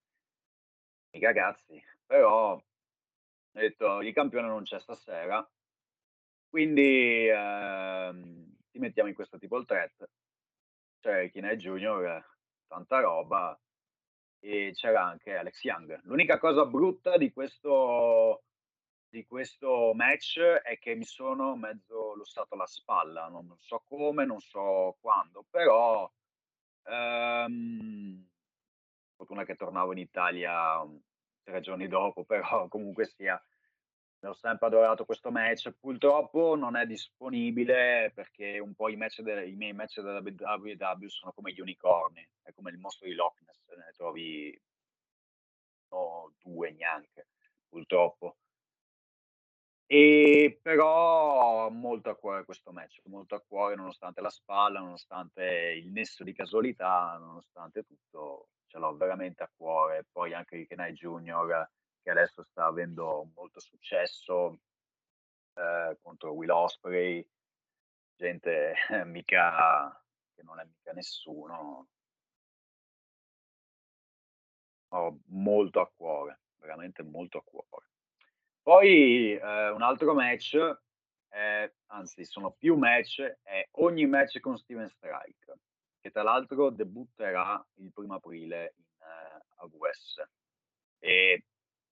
mica 1.10 1.32
cazzi, 1.32 1.80
però 2.04 2.54
ho 2.54 2.64
detto 3.50 4.02
il 4.02 4.12
campione 4.12 4.48
non 4.48 4.64
c'è 4.64 4.80
stasera, 4.80 5.48
quindi 6.48 7.28
ehm, 7.28 8.56
ti 8.70 8.78
mettiamo 8.78 9.08
in 9.08 9.14
questo 9.14 9.38
tipo 9.38 9.58
di 9.58 9.66
threat. 9.66 10.08
C'è 11.00 11.30
Kinect 11.30 11.60
Junior, 11.60 12.24
tanta 12.66 13.00
roba, 13.00 13.58
e 14.40 14.72
c'era 14.74 15.04
anche 15.04 15.36
Alex 15.36 15.62
Young. 15.64 16.00
L'unica 16.04 16.38
cosa 16.38 16.64
brutta 16.64 17.16
di 17.16 17.32
questo, 17.32 18.44
di 19.08 19.24
questo 19.26 19.92
match 19.94 20.38
è 20.40 20.78
che 20.78 20.94
mi 20.94 21.04
sono 21.04 21.56
mezzo 21.56 22.14
lussato 22.14 22.56
la 22.56 22.66
spalla, 22.66 23.28
non 23.28 23.54
so 23.58 23.82
come, 23.86 24.24
non 24.24 24.40
so 24.40 24.96
quando, 25.00 25.44
però 25.50 26.10
ehm, 26.84 28.28
fortuna 29.16 29.44
che 29.44 29.56
tornavo 29.56 29.92
in 29.92 29.98
Italia 29.98 30.84
tre 31.42 31.60
giorni 31.60 31.88
dopo, 31.88 32.24
però 32.24 32.68
comunque 32.68 33.06
sia, 33.06 33.42
ho 34.20 34.34
sempre 34.34 34.66
adorato 34.66 35.04
questo 35.04 35.30
match. 35.30 35.72
Purtroppo 35.78 36.54
non 36.56 36.76
è 36.76 36.86
disponibile 36.86 38.12
perché 38.14 38.58
un 38.58 38.74
po' 38.74 38.88
i, 38.88 38.96
match 38.96 39.20
de- 39.22 39.48
i 39.48 39.54
miei 39.54 39.72
match 39.72 40.00
della 40.00 40.20
WW 40.20 41.06
sono 41.06 41.32
come 41.32 41.52
gli 41.52 41.60
unicorni, 41.60 42.26
è 42.42 42.52
come 42.52 42.70
il 42.70 42.78
mostro 42.78 43.06
di 43.08 43.14
Loch 43.14 43.47
ne 43.76 43.92
trovi 43.96 44.60
no, 45.90 46.32
due 46.42 46.70
neanche, 46.72 47.28
purtroppo. 47.68 48.36
E 49.90 50.58
però 50.60 51.70
molto 51.70 52.10
a 52.10 52.14
cuore 52.16 52.44
questo 52.44 52.72
match, 52.72 53.00
molto 53.06 53.34
a 53.34 53.40
cuore 53.40 53.74
nonostante 53.74 54.20
la 54.20 54.28
spalla, 54.28 54.80
nonostante 54.80 55.44
il 55.76 55.90
nesso 55.90 56.24
di 56.24 56.34
casualità, 56.34 57.16
nonostante 57.18 57.84
tutto, 57.84 58.48
ce 58.66 58.78
l'ho 58.78 58.94
veramente 58.96 59.42
a 59.42 59.50
cuore. 59.56 60.04
Poi 60.12 60.34
anche 60.34 60.66
Knight 60.66 60.94
Jr., 60.94 61.66
che 62.02 62.10
adesso 62.10 62.42
sta 62.42 62.66
avendo 62.66 63.30
molto 63.34 63.60
successo 63.60 64.60
eh, 65.54 65.96
contro 66.02 66.32
Will 66.32 66.50
Osprey, 66.50 67.26
gente 68.16 68.74
mica 69.06 70.04
che 70.34 70.42
non 70.42 70.60
è 70.60 70.64
mica 70.64 70.92
nessuno. 70.92 71.88
Ho 74.88 75.18
molto 75.26 75.80
a 75.80 75.90
cuore, 75.94 76.40
veramente 76.58 77.02
molto 77.02 77.38
a 77.38 77.42
cuore. 77.42 77.86
Poi 78.62 79.34
eh, 79.34 79.70
un 79.70 79.82
altro 79.82 80.14
match, 80.14 80.54
eh, 81.30 81.74
anzi 81.86 82.24
sono 82.24 82.52
più 82.52 82.76
match, 82.76 83.20
è 83.42 83.66
ogni 83.72 84.06
match 84.06 84.40
con 84.40 84.58
Steven 84.58 84.88
Strike, 84.88 85.58
che 86.00 86.10
tra 86.10 86.22
l'altro 86.22 86.70
debutterà 86.70 87.64
il 87.76 87.92
primo 87.92 88.14
aprile 88.14 88.74
in 88.76 88.84
eh, 89.00 89.44
AWS. 89.56 90.22
E 90.98 91.44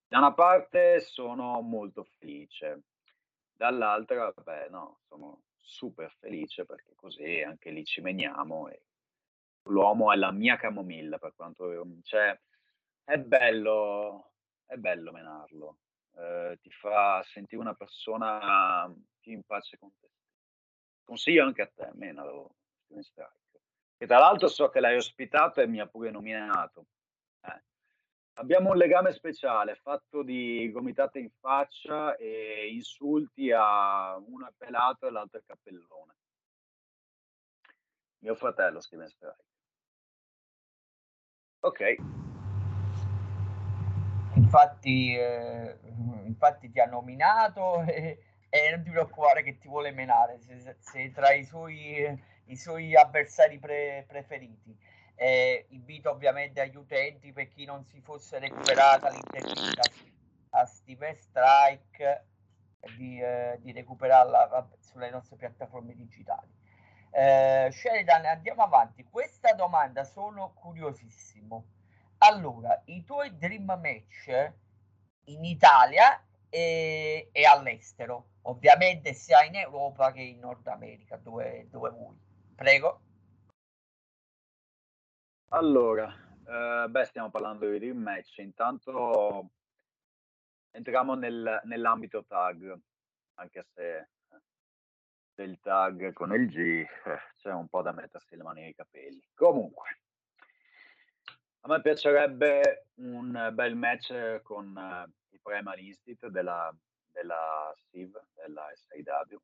da 0.06 0.18
una 0.18 0.34
parte 0.34 1.00
sono 1.00 1.60
molto 1.60 2.04
felice, 2.04 2.82
dall'altra, 3.52 4.32
vabbè, 4.34 4.68
no, 4.68 5.00
sono 5.06 5.42
super 5.56 6.12
felice 6.20 6.64
perché 6.64 6.94
così 6.94 7.42
anche 7.42 7.70
lì 7.70 7.84
ci 7.84 8.00
meniamo 8.00 8.68
e 8.68 8.82
l'uomo 9.64 10.12
è 10.12 10.16
la 10.16 10.30
mia 10.30 10.56
camomilla 10.56 11.18
per 11.18 11.34
quanto 11.34 11.84
cioè, 12.02 12.38
è 13.06 13.18
bello, 13.18 14.32
è 14.66 14.76
bello 14.76 15.12
menarlo 15.12 15.78
eh, 16.16 16.58
ti 16.60 16.70
fa 16.70 17.22
sentire 17.24 17.60
una 17.60 17.74
persona 17.74 18.92
più 19.18 19.32
in 19.32 19.42
pace 19.44 19.78
con 19.78 19.90
te. 19.98 20.08
Consiglio 21.04 21.44
anche 21.44 21.62
a 21.62 21.70
te, 21.72 21.90
menalo, 21.94 22.56
Steven 22.84 23.02
Strike. 23.02 23.60
E 23.98 24.06
tra 24.06 24.18
l'altro 24.18 24.48
so 24.48 24.68
che 24.68 24.80
l'hai 24.80 24.96
ospitato 24.96 25.60
e 25.60 25.66
mi 25.66 25.80
ha 25.80 25.86
pure 25.86 26.10
nominato. 26.10 26.86
Eh. 27.42 27.62
Abbiamo 28.34 28.70
un 28.70 28.76
legame 28.76 29.12
speciale 29.12 29.74
fatto 29.76 30.22
di 30.22 30.70
gomitate 30.70 31.18
in 31.18 31.30
faccia 31.30 32.16
e 32.16 32.68
insulti 32.70 33.50
a 33.52 34.16
uno 34.16 34.48
è 34.48 34.52
pelato 34.56 35.06
e 35.06 35.10
l'altro 35.10 35.38
è 35.38 35.42
cappellone. 35.46 36.14
Mio 38.18 38.34
fratello 38.34 38.80
Steven 38.80 39.08
Strike. 39.08 39.44
Ok 41.60 42.25
infatti, 44.46 45.16
eh, 45.16 45.76
infatti 46.24 46.70
ti 46.70 46.80
ha 46.80 46.86
nominato 46.86 47.82
e, 47.84 48.22
e, 48.48 48.70
non 48.70 48.82
ti 48.82 48.90
preoccupare 48.90 49.42
che 49.42 49.58
ti 49.58 49.68
vuole 49.68 49.90
menare, 49.90 50.38
sei 50.80 51.12
tra 51.12 51.32
i 51.32 51.44
suoi, 51.44 52.22
i 52.46 52.56
suoi 52.56 52.96
avversari 52.96 53.58
pre, 53.58 54.04
preferiti. 54.06 54.76
Eh, 55.18 55.66
invito 55.70 56.10
ovviamente 56.10 56.60
agli 56.60 56.76
utenti 56.76 57.32
per 57.32 57.48
chi 57.48 57.64
non 57.64 57.84
si 57.84 58.00
fosse 58.02 58.38
recuperata 58.38 59.08
l'intervista 59.08 59.82
a 60.50 60.66
Steve 60.66 61.14
Strike 61.14 62.26
di, 62.96 63.18
eh, 63.18 63.58
di 63.60 63.72
recuperarla 63.72 64.68
sulle 64.78 65.08
nostre 65.10 65.36
piattaforme 65.36 65.94
digitali. 65.94 66.52
Eh, 67.10 67.70
Sheridan, 67.72 68.26
andiamo 68.26 68.62
avanti. 68.62 69.06
Questa 69.10 69.54
domanda 69.54 70.04
sono 70.04 70.52
curiosissimo. 70.52 71.75
Allora, 72.28 72.82
i 72.86 73.04
tuoi 73.04 73.36
dream 73.36 73.66
match 73.66 74.52
in 75.26 75.44
Italia 75.44 76.20
e, 76.48 77.28
e 77.30 77.44
all'estero, 77.44 78.30
ovviamente 78.42 79.12
sia 79.12 79.44
in 79.44 79.54
Europa 79.54 80.10
che 80.10 80.22
in 80.22 80.40
Nord 80.40 80.66
America, 80.66 81.16
dove, 81.16 81.68
dove 81.70 81.90
vuoi. 81.90 82.18
Prego. 82.56 83.00
Allora, 85.50 86.12
eh, 86.48 86.88
beh, 86.88 87.04
stiamo 87.04 87.30
parlando 87.30 87.70
di 87.70 87.78
dream 87.78 87.98
match. 87.98 88.38
Intanto 88.38 89.50
entriamo 90.72 91.14
nel, 91.14 91.60
nell'ambito 91.62 92.24
tag, 92.24 92.76
anche 93.34 93.62
se 93.72 94.08
del 95.32 95.60
tag 95.60 96.12
con 96.12 96.34
il 96.34 96.48
G 96.48 96.56
eh, 96.58 96.88
c'è 97.36 97.52
un 97.52 97.68
po' 97.68 97.82
da 97.82 97.92
mettersi 97.92 98.34
le 98.34 98.42
mani 98.42 98.62
nei 98.62 98.74
capelli. 98.74 99.24
Comunque, 99.32 100.00
a 101.66 101.68
me 101.68 101.80
piacerebbe 101.80 102.86
un 102.98 103.50
bel 103.52 103.74
match 103.74 104.40
con 104.42 104.68
uh, 104.76 105.34
i 105.34 105.40
Primal 105.42 105.80
Institute 105.80 106.30
della, 106.30 106.72
della 107.10 107.74
SIV, 107.74 108.16
della 108.34 108.70
SIW, 108.72 109.36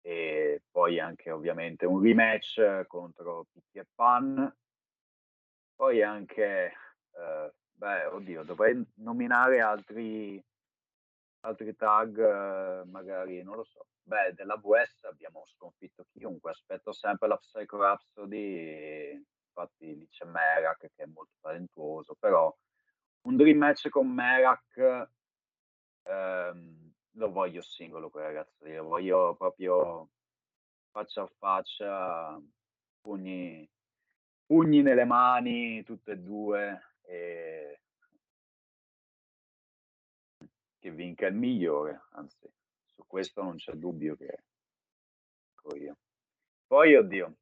e 0.00 0.62
poi 0.70 0.98
anche 0.98 1.30
ovviamente 1.30 1.84
un 1.84 2.02
rematch 2.02 2.86
contro 2.86 3.44
Picchi 3.52 3.78
e 3.78 3.86
Pan. 3.94 4.50
Poi 5.74 6.02
anche, 6.02 6.72
uh, 7.10 7.52
beh, 7.70 8.06
oddio, 8.06 8.42
dovrei 8.42 8.82
nominare 8.94 9.60
altri, 9.60 10.42
altri 11.40 11.76
tag, 11.76 12.16
uh, 12.16 12.88
magari, 12.88 13.42
non 13.42 13.56
lo 13.56 13.64
so. 13.64 13.88
Beh, 14.04 14.32
della 14.32 14.56
VS 14.56 15.04
abbiamo 15.04 15.44
sconfitto 15.44 16.06
chiunque, 16.12 16.52
aspetto 16.52 16.92
sempre 16.92 17.28
la 17.28 17.36
Psycho 17.36 17.76
Rhapsody 17.76 19.22
infatti 19.56 19.96
dice 19.96 20.24
Merak 20.26 20.90
che 20.94 21.02
è 21.02 21.06
molto 21.06 21.32
talentuoso, 21.40 22.14
però 22.14 22.54
un 23.22 23.36
dream 23.36 23.56
match 23.56 23.88
con 23.88 24.08
Merak 24.08 25.08
ehm, 26.02 26.92
lo 27.12 27.32
voglio 27.32 27.62
singolo 27.62 28.10
quel 28.10 28.24
ragazzo 28.24 28.64
lì, 28.64 28.74
lo 28.74 28.84
voglio 28.84 29.34
proprio 29.36 30.10
faccia 30.90 31.22
a 31.22 31.30
faccia, 31.38 32.40
pugni, 33.00 33.68
pugni 34.44 34.82
nelle 34.82 35.04
mani, 35.04 35.82
tutte 35.82 36.12
e 36.12 36.18
due, 36.18 36.94
e 37.02 37.80
che 40.78 40.90
vinca 40.90 41.26
il 41.26 41.34
migliore, 41.34 42.02
anzi, 42.12 42.50
su 42.94 43.06
questo 43.06 43.42
non 43.42 43.56
c'è 43.56 43.72
dubbio 43.72 44.14
che 44.16 44.44
io. 45.74 45.96
Poi, 46.66 46.94
oddio, 46.94 47.34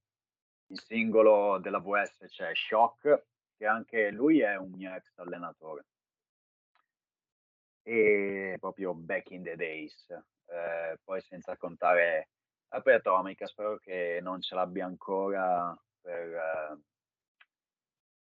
il 0.68 0.80
singolo 0.80 1.58
della 1.58 1.80
VS 1.80 2.26
c'è 2.28 2.54
Shock, 2.54 3.26
che 3.56 3.66
anche 3.66 4.10
lui 4.10 4.40
è 4.40 4.56
un 4.56 4.70
mio 4.70 4.94
ex 4.94 5.18
allenatore. 5.18 5.86
E 7.82 8.56
proprio 8.58 8.94
back 8.94 9.30
in 9.30 9.42
the 9.42 9.56
days. 9.56 10.08
Eh, 10.46 10.98
poi 11.02 11.20
senza 11.22 11.56
contare 11.56 12.30
la 12.68 12.80
preatomica, 12.80 13.46
spero 13.46 13.78
che 13.78 14.18
non 14.22 14.40
ce 14.40 14.54
l'abbia 14.54 14.86
ancora 14.86 15.76
per 16.00 16.34
eh, 16.34 16.78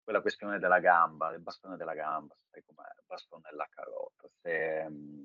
quella 0.03 0.21
questione 0.21 0.59
della 0.59 0.81
gamba, 0.81 1.31
del 1.31 1.41
bastone 1.41 1.77
della 1.77 1.95
gamba, 1.95 2.37
sai 2.51 2.63
com'è, 2.65 2.87
il 2.97 3.05
bastone 3.07 3.43
della 3.51 3.69
carota. 3.71 4.29
Se, 4.41 4.87
mm, 4.89 5.25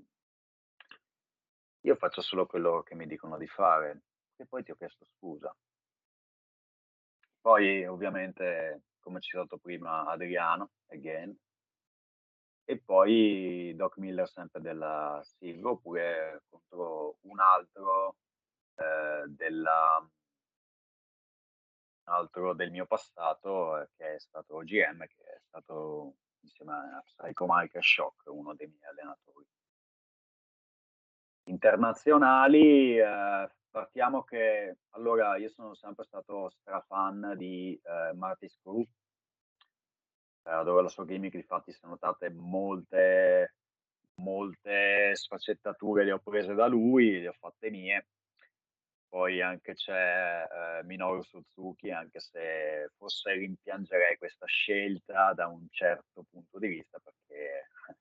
io 1.82 1.96
faccio 1.96 2.22
solo 2.22 2.46
quello 2.46 2.84
che 2.84 2.96
mi 2.96 3.08
dicono 3.08 3.38
di 3.38 3.48
fare 3.48 4.02
e 4.36 4.46
poi 4.46 4.63
ti 4.63 4.72
ho 4.72 4.76
chiesto 4.76 5.06
scusa. 5.06 5.56
Poi 7.48 7.86
ovviamente, 7.86 8.82
come 9.00 9.22
citato 9.22 9.58
prima, 9.58 10.06
Adriano, 10.06 10.72
again. 10.88 11.34
E 12.66 12.78
poi 12.78 13.72
Doc 13.74 13.96
Miller 14.00 14.28
sempre 14.28 14.60
della 14.60 15.22
Silva, 15.24 15.70
oppure 15.70 16.44
contro 16.50 17.20
un 17.22 17.40
altro 17.40 18.18
eh, 18.76 19.30
della 19.30 20.06
altro 22.10 22.54
del 22.54 22.70
mio 22.70 22.86
passato 22.86 23.80
eh, 23.80 23.92
che 23.96 24.16
è 24.16 24.20
stato 24.20 24.56
OGM, 24.58 25.06
che 25.08 25.24
è 25.24 25.40
stato 25.48 26.18
insieme 26.42 26.74
a 26.74 27.02
Psycho 27.06 27.46
Mike 27.48 27.82
Shock, 27.82 28.26
uno 28.26 28.54
dei 28.56 28.68
miei 28.68 28.92
allenatori. 28.92 29.48
Internazionali, 31.44 32.98
eh, 32.98 33.50
partiamo 33.70 34.24
che 34.24 34.78
allora 34.92 35.38
io 35.38 35.50
sono 35.50 35.74
sempre 35.76 36.06
stato 36.06 36.50
strafan 36.50 37.34
di 37.38 37.80
eh, 37.84 38.14
Marty 38.14 38.48
Screw, 38.48 38.82
eh, 40.44 40.64
dove 40.64 40.82
la 40.82 40.90
sua 40.90 41.06
gimmick 41.06 41.36
infatti 41.36 41.72
sono 41.72 41.92
notate 41.92 42.30
molte, 42.30 43.56
molte 44.16 45.16
sfaccettature 45.16 46.04
le 46.04 46.14
ho 46.14 46.20
prese 46.20 46.54
da 46.54 46.68
lui, 46.68 47.20
le 47.22 47.28
ho 47.30 47.36
fatte 47.38 47.70
mie. 47.70 48.08
Poi 49.10 49.42
anche 49.42 49.74
c'è 49.74 50.80
eh, 50.80 50.84
Minoru 50.84 51.22
Suzuki, 51.24 51.92
anche 51.92 52.20
se 52.20 52.90
forse 52.98 53.34
rimpiangerei 53.34 54.18
questa 54.18 54.46
scelta 54.46 55.34
da 55.34 55.48
un 55.48 55.66
certo 55.70 56.26
punto 56.30 56.60
di 56.60 56.68
vista, 56.68 57.00
perché 57.00 57.70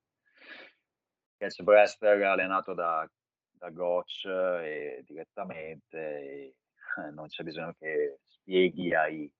Catch 1.38 1.62
Brester 1.62 2.22
allenato 2.24 2.74
da 2.74 3.08
da 3.58 3.70
Gotch 3.70 4.26
e 4.26 5.02
direttamente 5.06 5.98
e 5.98 6.54
eh, 6.96 7.10
non 7.12 7.28
c'è 7.28 7.42
bisogno 7.42 7.74
che 7.78 8.20
spieghi 8.26 8.94
ai, 8.94 9.30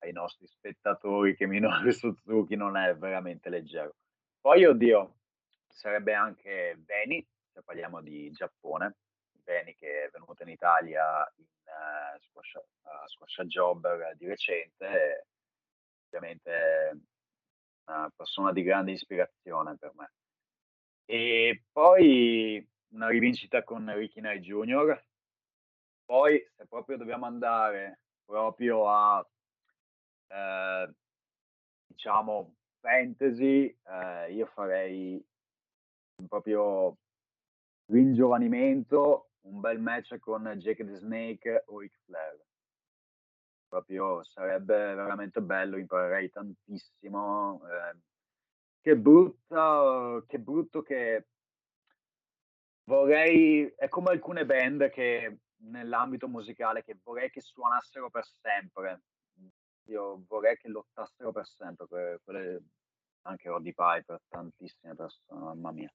ai 0.00 0.12
nostri 0.12 0.46
spettatori 0.46 1.36
che 1.36 1.46
Minoru 1.46 1.90
Suzuki 1.90 2.56
non 2.56 2.76
è 2.76 2.94
veramente 2.96 3.48
leggero. 3.48 3.94
Poi, 4.40 4.64
oddio, 4.64 5.16
sarebbe 5.66 6.14
anche 6.14 6.76
Beni, 6.78 7.26
se 7.52 7.62
parliamo 7.62 8.00
di 8.00 8.30
Giappone, 8.30 8.96
Beni 9.30 9.74
che 9.76 10.04
è 10.04 10.10
venuto 10.10 10.42
in 10.42 10.50
Italia 10.50 11.32
in 11.36 11.44
uh, 11.44 12.18
squash, 12.20 13.38
uh, 13.38 13.44
Jobber 13.44 14.14
di 14.16 14.26
recente, 14.26 15.26
ovviamente 16.06 17.00
una 17.86 18.10
persona 18.14 18.52
di 18.52 18.62
grande 18.62 18.92
ispirazione 18.92 19.76
per 19.78 19.92
me. 19.94 20.12
E 21.04 21.62
poi 21.70 22.66
una 22.96 23.08
rivincita 23.08 23.62
con 23.62 23.92
Ricky 23.94 24.20
Knight 24.20 24.42
Jr. 24.42 25.04
Poi, 26.04 26.44
se 26.56 26.66
proprio 26.66 26.96
dobbiamo 26.96 27.26
andare 27.26 28.00
proprio 28.24 28.88
a, 28.88 29.26
eh, 30.28 30.94
diciamo, 31.86 32.54
fantasy, 32.80 33.66
eh, 33.86 34.32
io 34.32 34.46
farei 34.46 35.24
proprio 36.26 36.96
ringiovanimento, 37.86 39.30
un 39.42 39.60
bel 39.60 39.78
match 39.78 40.18
con 40.18 40.42
Jake 40.56 40.84
the 40.84 40.96
Snake 40.96 41.64
o 41.66 41.80
Ric 41.80 41.96
Flair. 42.06 42.44
Proprio 43.68 44.24
sarebbe 44.24 44.94
veramente 44.94 45.42
bello, 45.42 45.76
imparerei 45.76 46.30
tantissimo. 46.30 47.60
Eh, 47.68 47.96
che 48.80 48.96
brutta, 48.96 50.22
che 50.26 50.38
brutto 50.38 50.82
che 50.82 51.26
Vorrei 52.88 53.66
è 53.76 53.88
come 53.88 54.10
alcune 54.10 54.46
band 54.46 54.90
che 54.90 55.38
nell'ambito 55.62 56.28
musicale 56.28 56.84
che 56.84 56.98
vorrei 57.02 57.30
che 57.30 57.40
suonassero 57.40 58.10
per 58.10 58.24
sempre. 58.24 59.02
Io 59.88 60.24
vorrei 60.26 60.56
che 60.56 60.68
lottassero 60.68 61.32
per 61.32 61.46
sempre, 61.46 61.86
per 61.86 62.20
quelle 62.22 62.62
anche 63.22 63.48
Roddy 63.48 63.72
Piper, 63.72 64.20
tantissime 64.28 64.94
persone, 64.94 65.40
mamma 65.40 65.72
mia. 65.72 65.92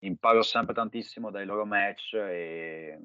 Imparo 0.00 0.42
sempre 0.42 0.74
tantissimo 0.74 1.30
dai 1.30 1.46
loro 1.46 1.64
match 1.64 2.12
e 2.14 2.98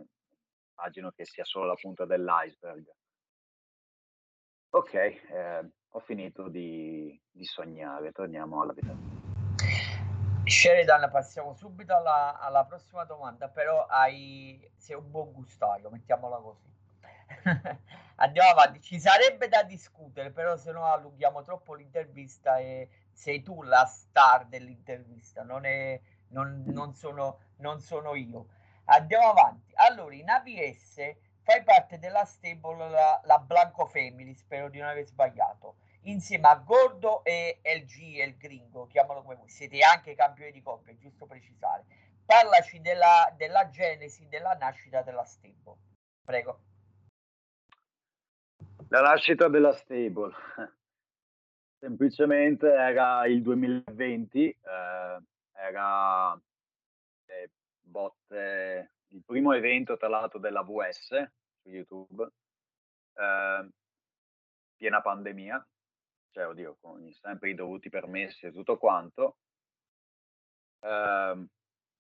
immagino 0.75 1.12
che 1.12 1.25
sia 1.25 1.45
solo 1.45 1.67
la 1.67 1.75
punta 1.75 2.06
dell'iceberg. 2.06 2.86
Ok, 4.73 4.93
eh, 4.93 5.71
ho 5.89 5.99
finito 5.99 6.49
di, 6.49 7.19
di 7.30 7.45
sognare, 7.45 8.12
torniamo 8.12 8.62
alla 8.62 8.73
vita. 8.73 9.20
Sheridan, 10.51 11.09
passiamo 11.09 11.53
subito 11.53 11.95
alla, 11.95 12.37
alla 12.37 12.65
prossima 12.65 13.05
domanda, 13.05 13.47
però 13.47 13.85
hai, 13.85 14.69
sei 14.75 14.97
un 14.97 15.09
buon 15.09 15.31
gustaio, 15.31 15.89
mettiamola 15.89 16.37
così. 16.37 16.69
andiamo 18.15 18.49
avanti. 18.49 18.81
Ci 18.81 18.99
sarebbe 18.99 19.47
da 19.47 19.63
discutere, 19.63 20.29
però 20.31 20.57
se 20.57 20.73
no 20.73 20.85
allunghiamo 20.91 21.41
troppo 21.41 21.73
l'intervista 21.73 22.57
e 22.57 22.89
sei 23.13 23.41
tu 23.41 23.63
la 23.63 23.85
star 23.85 24.45
dell'intervista, 24.45 25.43
non, 25.43 25.65
è, 25.65 25.99
non, 26.27 26.63
non, 26.67 26.93
sono, 26.95 27.39
non 27.57 27.79
sono 27.79 28.13
io. 28.15 28.47
Andiamo 28.85 29.29
avanti. 29.29 29.71
Allora, 29.75 30.13
in 30.13 30.29
AVS 30.29 30.95
fai 31.43 31.63
parte 31.63 31.97
della 31.97 32.25
stable 32.25 32.89
la, 32.89 33.21
la 33.23 33.39
Blanco 33.39 33.85
Family, 33.85 34.33
spero 34.35 34.69
di 34.69 34.79
non 34.79 34.89
aver 34.89 35.05
sbagliato, 35.05 35.75
insieme 36.03 36.47
a 36.47 36.55
Gordo 36.55 37.23
e 37.23 37.59
LG 37.63 38.19
e 38.19 38.25
il 38.25 38.37
Gringo, 38.37 38.87
chiamalo 38.87 39.21
come 39.21 39.35
vuoi. 39.35 39.49
Siete 39.49 39.79
anche 39.81 40.15
campioni 40.15 40.51
di 40.51 40.61
coppia, 40.61 40.95
giusto 40.97 41.25
precisare. 41.25 41.85
Parlaci 42.25 42.81
della, 42.81 43.33
della 43.37 43.69
genesi, 43.69 44.27
della 44.27 44.53
nascita 44.53 45.01
della 45.01 45.25
stable. 45.25 45.77
Prego. 46.23 46.61
La 48.89 49.01
nascita 49.01 49.47
della 49.47 49.73
stable. 49.73 50.33
Semplicemente 51.79 52.71
era 52.71 53.25
il 53.25 53.41
2020, 53.41 54.49
eh, 54.49 55.19
era 55.53 56.39
eh, 57.25 57.49
botte, 57.81 58.91
il 59.07 59.23
primo 59.25 59.53
evento 59.53 59.97
tra 59.97 60.07
l'altro 60.07 60.39
dell'AVS 60.39 61.31
su 61.61 61.69
YouTube, 61.69 62.27
eh, 63.13 63.69
piena 64.75 65.01
pandemia, 65.01 65.67
cioè 66.31 66.47
oddio, 66.47 66.77
con 66.79 67.11
sempre 67.13 67.49
i 67.49 67.55
dovuti 67.55 67.89
permessi 67.89 68.45
e 68.45 68.51
tutto 68.51 68.77
quanto. 68.77 69.37
Eh, 70.79 71.45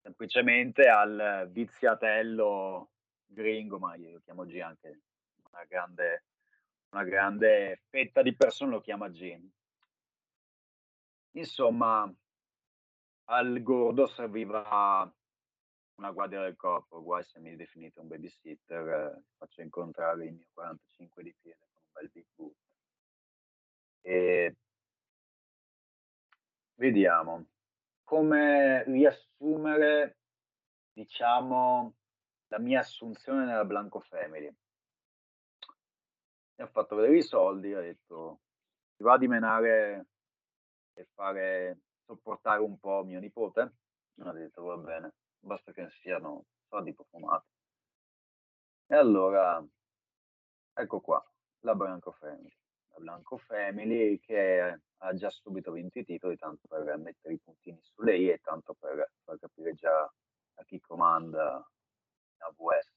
semplicemente 0.02 0.88
al 0.88 1.48
viziatello 1.52 2.92
gringo, 3.26 3.80
ma 3.80 3.96
io 3.96 4.12
lo 4.12 4.20
chiamo 4.20 4.46
G 4.46 4.60
anche 4.60 5.02
una 5.52 5.64
grande, 5.66 6.26
una 6.92 7.04
grande 7.04 7.82
fetta 7.90 8.22
di 8.22 8.36
persone 8.36 8.72
lo 8.72 8.82
chiama 8.82 9.10
G. 9.10 9.40
Insomma, 11.32 12.14
al 13.26 13.62
gordo 13.64 14.08
serviva 14.08 15.14
una 15.96 16.12
guardia 16.12 16.42
del 16.42 16.56
corpo, 16.56 17.02
guai 17.02 17.24
se 17.24 17.40
mi 17.40 17.56
definite 17.56 18.00
un 18.00 18.08
babysitter, 18.08 18.88
eh, 18.88 19.24
faccio 19.38 19.62
incontrare 19.62 20.26
il 20.26 20.34
mio 20.34 20.48
45 20.52 21.24
di 21.24 21.36
piede 21.40 21.68
con 21.72 21.84
un 21.84 21.92
bel 21.94 22.10
big 22.12 22.26
boot. 22.36 22.61
E 24.02 24.56
vediamo 26.76 27.46
come 28.04 28.84
riassumere, 28.84 30.18
diciamo, 30.92 31.96
la 32.48 32.60
mia 32.60 32.82
assunzione 32.82 33.46
nella 33.46 33.64
Blanco 33.66 34.02
Family. 34.02 34.54
Mi 36.56 36.64
ha 36.64 36.68
fatto 36.68 36.96
vedere 36.96 37.18
i 37.18 37.24
soldi, 37.24 37.74
ha 37.74 37.80
detto, 37.80 38.42
ti 38.96 39.04
va 39.04 39.18
di 39.18 39.28
menare 39.28 40.08
e 40.94 41.06
fare 41.14 41.80
sopportare 42.06 42.60
un 42.60 42.78
po' 42.80 43.04
mio 43.04 43.20
nipote? 43.20 43.62
Ha 44.20 44.32
detto, 44.34 44.64
va 44.64 44.78
bene, 44.78 45.14
basta 45.40 45.72
che 45.72 45.90
siano 46.02 46.46
soldi 46.68 46.94
profumati. 46.94 47.48
E 48.88 48.96
allora, 48.96 49.66
ecco 50.74 51.00
qua, 51.00 51.26
la 51.62 51.76
Blanco 51.76 52.12
Family. 52.12 52.61
La 53.02 53.14
Blanco 53.14 53.38
Family 53.38 54.20
che 54.20 54.80
ha 54.98 55.14
già 55.16 55.30
subito 55.30 55.72
vinto 55.72 56.00
i 56.00 56.06
titoli, 56.06 56.38
tanto 56.38 56.68
per 56.68 56.98
mettere 56.98 57.34
i 57.34 57.40
puntini 57.40 57.80
sulle 57.82 58.16
i 58.16 58.30
e 58.30 58.40
tanto 58.40 58.76
per 58.76 59.12
far 59.24 59.40
capire 59.40 59.74
già 59.74 60.02
a 60.02 60.64
chi 60.64 60.80
comanda 60.80 61.68
AWS. 62.38 62.92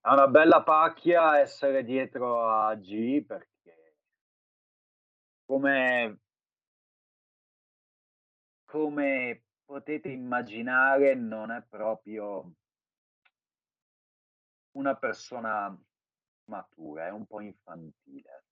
È 0.00 0.08
una 0.08 0.28
bella 0.28 0.62
pacchia 0.62 1.40
essere 1.40 1.84
dietro 1.84 2.48
a 2.48 2.74
G 2.76 3.24
perché 3.24 3.96
come, 5.44 6.20
come 8.64 9.42
potete 9.64 10.08
immaginare 10.08 11.14
non 11.14 11.50
è 11.50 11.62
proprio 11.68 12.52
una 14.72 14.96
persona 14.96 15.76
matura, 16.44 17.06
è 17.06 17.10
un 17.10 17.26
po' 17.26 17.40
infantile, 17.40 18.44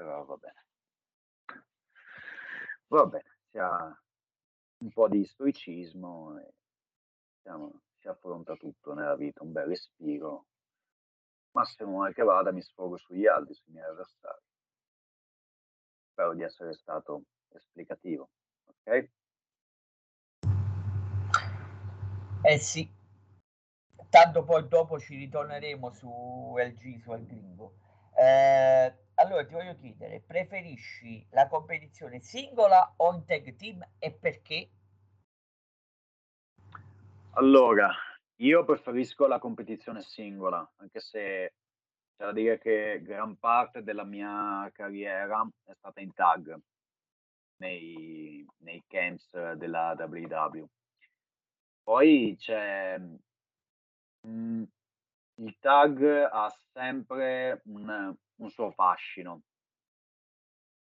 però 0.00 0.24
va 0.24 0.36
bene. 0.36 0.64
Va 2.86 3.06
bene, 3.06 3.36
si 3.50 3.58
ha 3.58 4.02
un 4.78 4.90
po' 4.92 5.08
di 5.08 5.24
stoicismo 5.26 6.38
e 6.40 6.54
diciamo, 7.36 7.82
si 7.98 8.08
affronta 8.08 8.54
tutto 8.56 8.94
nella 8.94 9.14
vita, 9.14 9.42
un 9.42 9.52
bel 9.52 9.66
respiro. 9.66 10.46
Massimo 11.52 11.98
mal 11.98 12.14
che 12.14 12.22
vada 12.22 12.50
mi 12.50 12.62
sfogo 12.62 12.96
sugli 12.96 13.26
altri, 13.26 13.54
sui 13.54 13.72
miei 13.72 13.84
avversari. 13.84 14.42
Spero 16.12 16.34
di 16.34 16.42
essere 16.42 16.72
stato 16.72 17.24
esplicativo, 17.50 18.30
ok? 18.64 19.10
Eh 22.42 22.58
sì, 22.58 22.90
tanto 24.08 24.44
poi 24.44 24.66
dopo 24.66 24.98
ci 24.98 25.16
ritorneremo 25.16 25.90
su 25.90 26.54
LG, 26.56 27.00
su 27.00 27.12
El 27.12 27.26
Gringo. 27.26 27.74
Eh, 28.16 29.09
allora 29.20 29.44
ti 29.44 29.52
voglio 29.52 29.76
chiedere, 29.76 30.22
preferisci 30.26 31.26
la 31.30 31.46
competizione 31.46 32.20
singola 32.20 32.94
o 32.96 33.12
in 33.12 33.24
tag 33.26 33.54
team 33.54 33.86
e 33.98 34.12
perché? 34.12 34.70
Allora, 37.32 37.92
io 38.36 38.64
preferisco 38.64 39.26
la 39.26 39.38
competizione 39.38 40.00
singola, 40.00 40.68
anche 40.76 41.00
se 41.00 41.52
c'è 42.16 42.24
da 42.24 42.32
dire 42.32 42.58
che 42.58 43.00
gran 43.02 43.36
parte 43.36 43.82
della 43.82 44.04
mia 44.04 44.68
carriera 44.72 45.46
è 45.64 45.74
stata 45.74 46.00
in 46.00 46.12
tag 46.14 46.58
nei, 47.58 48.44
nei 48.58 48.82
camps 48.86 49.52
della 49.52 49.94
WW. 49.98 50.64
Poi 51.82 52.36
c'è 52.38 52.98
mh, 54.22 54.62
il 55.34 55.56
tag 55.60 56.02
ha 56.30 56.50
sempre 56.72 57.60
un, 57.66 58.16
un 58.40 58.50
suo 58.50 58.70
fascino. 58.72 59.42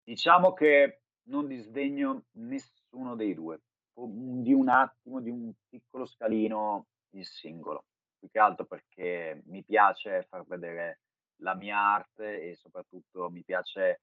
Diciamo 0.03 0.53
che 0.53 1.01
non 1.25 1.47
disdegno 1.47 2.27
nessuno 2.33 3.17
dei 3.17 3.35
due, 3.35 3.61
di 3.93 4.53
un 4.53 4.69
attimo, 4.69 5.21
di 5.21 5.31
un 5.31 5.53
piccolo 5.69 6.07
scalino 6.07 6.87
il 7.11 7.25
singolo, 7.25 7.87
più 8.19 8.29
che 8.31 8.39
altro 8.39 8.67
perché 8.67 9.43
mi 9.47 9.65
piace 9.65 10.27
far 10.29 10.45
vedere 10.47 11.01
la 11.41 11.55
mia 11.55 11.79
arte 11.79 12.43
e 12.43 12.55
soprattutto 12.55 13.31
mi 13.31 13.43
piace, 13.43 14.03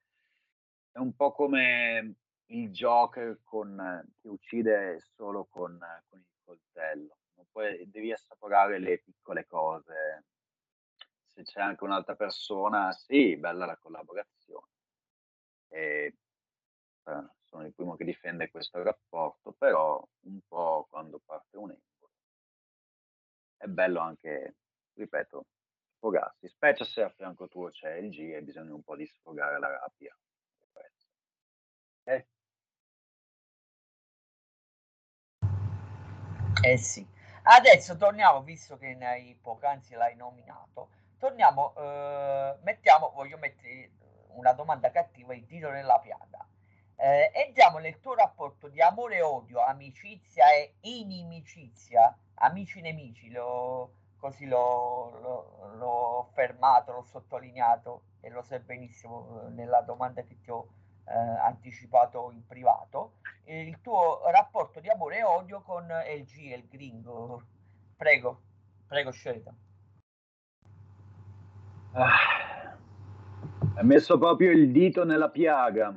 è 0.90 0.98
un 0.98 1.14
po' 1.14 1.32
come 1.32 2.16
il 2.46 2.70
Joker 2.70 3.40
con, 3.42 4.04
che 4.20 4.28
uccide 4.28 5.00
solo 5.14 5.46
con, 5.46 5.78
con 6.08 6.18
il 6.18 6.26
coltello, 6.44 7.16
puoi, 7.50 7.88
devi 7.88 8.12
assaporare 8.12 8.78
le 8.78 8.98
piccole 8.98 9.46
cose, 9.46 10.24
se 11.34 11.42
c'è 11.42 11.60
anche 11.60 11.84
un'altra 11.84 12.14
persona, 12.14 12.92
sì, 12.92 13.36
bella 13.36 13.66
la 13.66 13.76
collaborazione. 13.76 14.68
E, 15.68 16.14
eh, 17.04 17.28
sono 17.44 17.66
il 17.66 17.74
primo 17.74 17.96
che 17.96 18.04
difende 18.04 18.50
questo 18.50 18.82
rapporto, 18.82 19.52
però 19.52 20.06
un 20.22 20.40
po' 20.46 20.86
quando 20.88 21.20
parte 21.24 21.56
un 21.56 21.70
embolo 21.70 21.84
è 23.56 23.66
bello 23.66 24.00
anche, 24.00 24.56
ripeto, 24.94 25.46
sfogarsi, 25.96 26.48
specie 26.48 26.84
se 26.84 27.02
a 27.02 27.08
fianco 27.08 27.48
tuo 27.48 27.70
c'è 27.70 27.94
il 27.94 28.10
G 28.10 28.18
e 28.34 28.42
bisogna 28.42 28.74
un 28.74 28.82
po' 28.82 28.94
di 28.96 29.06
sfogare 29.06 29.58
la 29.58 29.68
rabbia. 29.68 30.16
Eh? 32.06 32.26
Eh 36.62 36.76
sì. 36.76 37.06
Adesso 37.42 37.96
torniamo, 37.96 38.42
visto 38.42 38.76
che 38.76 38.94
ne 38.94 39.06
hai 39.06 39.38
poc'anzi 39.40 39.94
l'hai 39.94 40.14
nominato, 40.16 40.90
torniamo, 41.24 41.72
eh, 41.78 42.58
mettiamo, 42.64 43.10
voglio 43.14 43.38
mettere 43.38 43.92
una 44.34 44.52
domanda 44.52 44.90
cattiva, 44.90 45.34
il 45.34 45.46
titolo 45.46 45.72
nella 45.72 45.98
piaga. 45.98 46.46
Eh, 46.96 47.30
entriamo 47.32 47.78
nel 47.78 47.98
tuo 48.00 48.14
rapporto 48.14 48.68
di 48.68 48.82
amore 48.82 49.16
e 49.16 49.22
odio, 49.22 49.60
amicizia 49.60 50.52
e 50.52 50.74
inimicizia, 50.82 52.14
amici 52.34 52.82
nemici, 52.82 53.30
lo, 53.30 53.94
così 54.18 54.44
l'ho, 54.44 55.18
l'ho, 55.20 55.74
l'ho 55.76 56.30
fermato, 56.34 56.92
l'ho 56.92 57.04
sottolineato 57.04 58.02
e 58.20 58.28
lo 58.28 58.42
sai 58.42 58.58
benissimo 58.58 59.46
eh, 59.46 59.48
nella 59.48 59.80
domanda 59.80 60.22
che 60.24 60.38
ti 60.42 60.50
ho 60.50 60.68
eh, 61.06 61.14
anticipato 61.14 62.32
in 62.32 62.46
privato. 62.46 63.14
Il 63.44 63.80
tuo 63.80 64.20
rapporto 64.30 64.78
di 64.78 64.90
amore 64.90 65.18
e 65.18 65.22
odio 65.22 65.62
con 65.62 65.86
LG, 65.86 66.36
il 66.36 66.68
gringo. 66.68 67.42
Prego, 67.96 68.42
prego, 68.86 69.10
scelta. 69.10 69.54
Ah, 71.96 72.76
messo 73.82 74.18
proprio 74.18 74.50
il 74.50 74.72
dito 74.72 75.04
nella 75.04 75.30
piaga. 75.30 75.96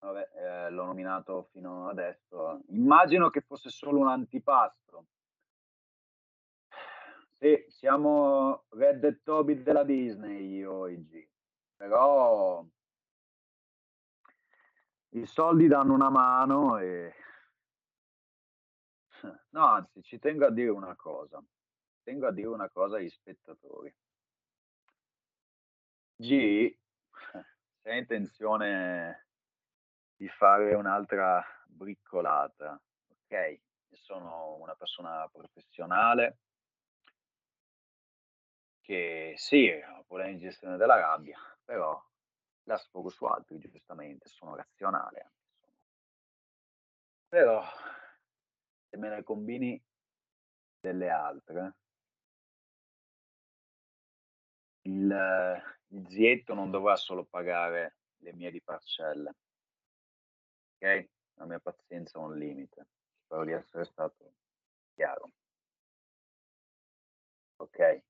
Vabbè, 0.00 0.28
eh, 0.34 0.70
l'ho 0.70 0.84
nominato 0.84 1.48
fino 1.50 1.88
adesso. 1.88 2.60
Immagino 2.68 3.30
che 3.30 3.40
fosse 3.40 3.70
solo 3.70 4.00
un 4.00 4.08
antipasto. 4.08 5.06
sì, 7.38 7.64
siamo 7.68 8.64
Red 8.70 9.04
e 9.04 9.22
Toby 9.22 9.62
della 9.62 9.82
Disney 9.84 10.56
io 10.56 10.84
G. 10.86 11.26
Però 11.76 12.64
i 15.10 15.24
soldi 15.26 15.68
danno 15.68 15.94
una 15.94 16.10
mano 16.10 16.78
e 16.78 17.14
no, 19.50 19.64
anzi, 19.66 20.02
ci 20.02 20.18
tengo 20.18 20.44
a 20.46 20.50
dire 20.50 20.70
una 20.70 20.94
cosa. 20.96 21.42
Tengo 22.04 22.26
a 22.26 22.32
dire 22.32 22.48
una 22.48 22.68
cosa 22.68 22.96
agli 22.98 23.08
spettatori. 23.08 23.92
G, 26.16 26.76
se 27.80 27.90
hai 27.90 27.98
intenzione 27.98 29.28
di 30.14 30.28
fare 30.28 30.74
un'altra 30.74 31.42
briccolata, 31.66 32.78
ok? 33.08 33.60
Sono 33.90 34.56
una 34.56 34.74
persona 34.74 35.26
professionale 35.28 36.38
che 38.80 39.32
sì, 39.38 39.70
ho 39.70 40.04
problemi 40.04 40.34
di 40.34 40.40
gestione 40.40 40.76
della 40.76 40.96
rabbia, 40.96 41.38
però 41.64 41.98
la 42.64 42.76
sfogo 42.76 43.08
su 43.08 43.24
altri, 43.24 43.58
giustamente, 43.58 44.28
sono 44.28 44.54
razionale. 44.54 45.32
Però 47.28 47.64
se 48.90 48.96
me 48.98 49.08
ne 49.08 49.22
combini 49.22 49.82
delle 50.80 51.08
altre, 51.08 51.76
il, 54.86 55.62
il 55.88 56.08
zietto 56.08 56.54
non 56.54 56.70
dovrà 56.70 56.96
solo 56.96 57.24
pagare 57.24 57.96
le 58.18 58.32
mie 58.34 58.50
di 58.50 58.60
parcelle, 58.62 59.34
ok? 60.76 61.08
La 61.34 61.46
mia 61.46 61.58
pazienza 61.60 62.18
ha 62.18 62.22
un 62.22 62.36
limite. 62.36 62.86
Spero 63.24 63.44
di 63.44 63.52
essere 63.52 63.84
stato 63.84 64.32
chiaro. 64.94 65.30
Ok. 67.56 68.02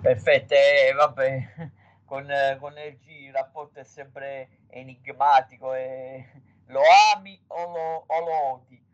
Perfetto, 0.00 0.54
eh, 0.54 0.92
vabbè, 0.94 1.72
con, 2.06 2.26
con 2.58 2.72
LG 2.72 3.06
il 3.08 3.32
rapporto 3.32 3.80
è 3.80 3.84
sempre 3.84 4.60
enigmatico 4.68 5.74
e 5.74 6.42
lo 6.66 6.80
ami 7.14 7.40
o 7.48 7.70
lo, 7.70 8.04
o 8.06 8.20
lo 8.20 8.52
odi. 8.54 8.87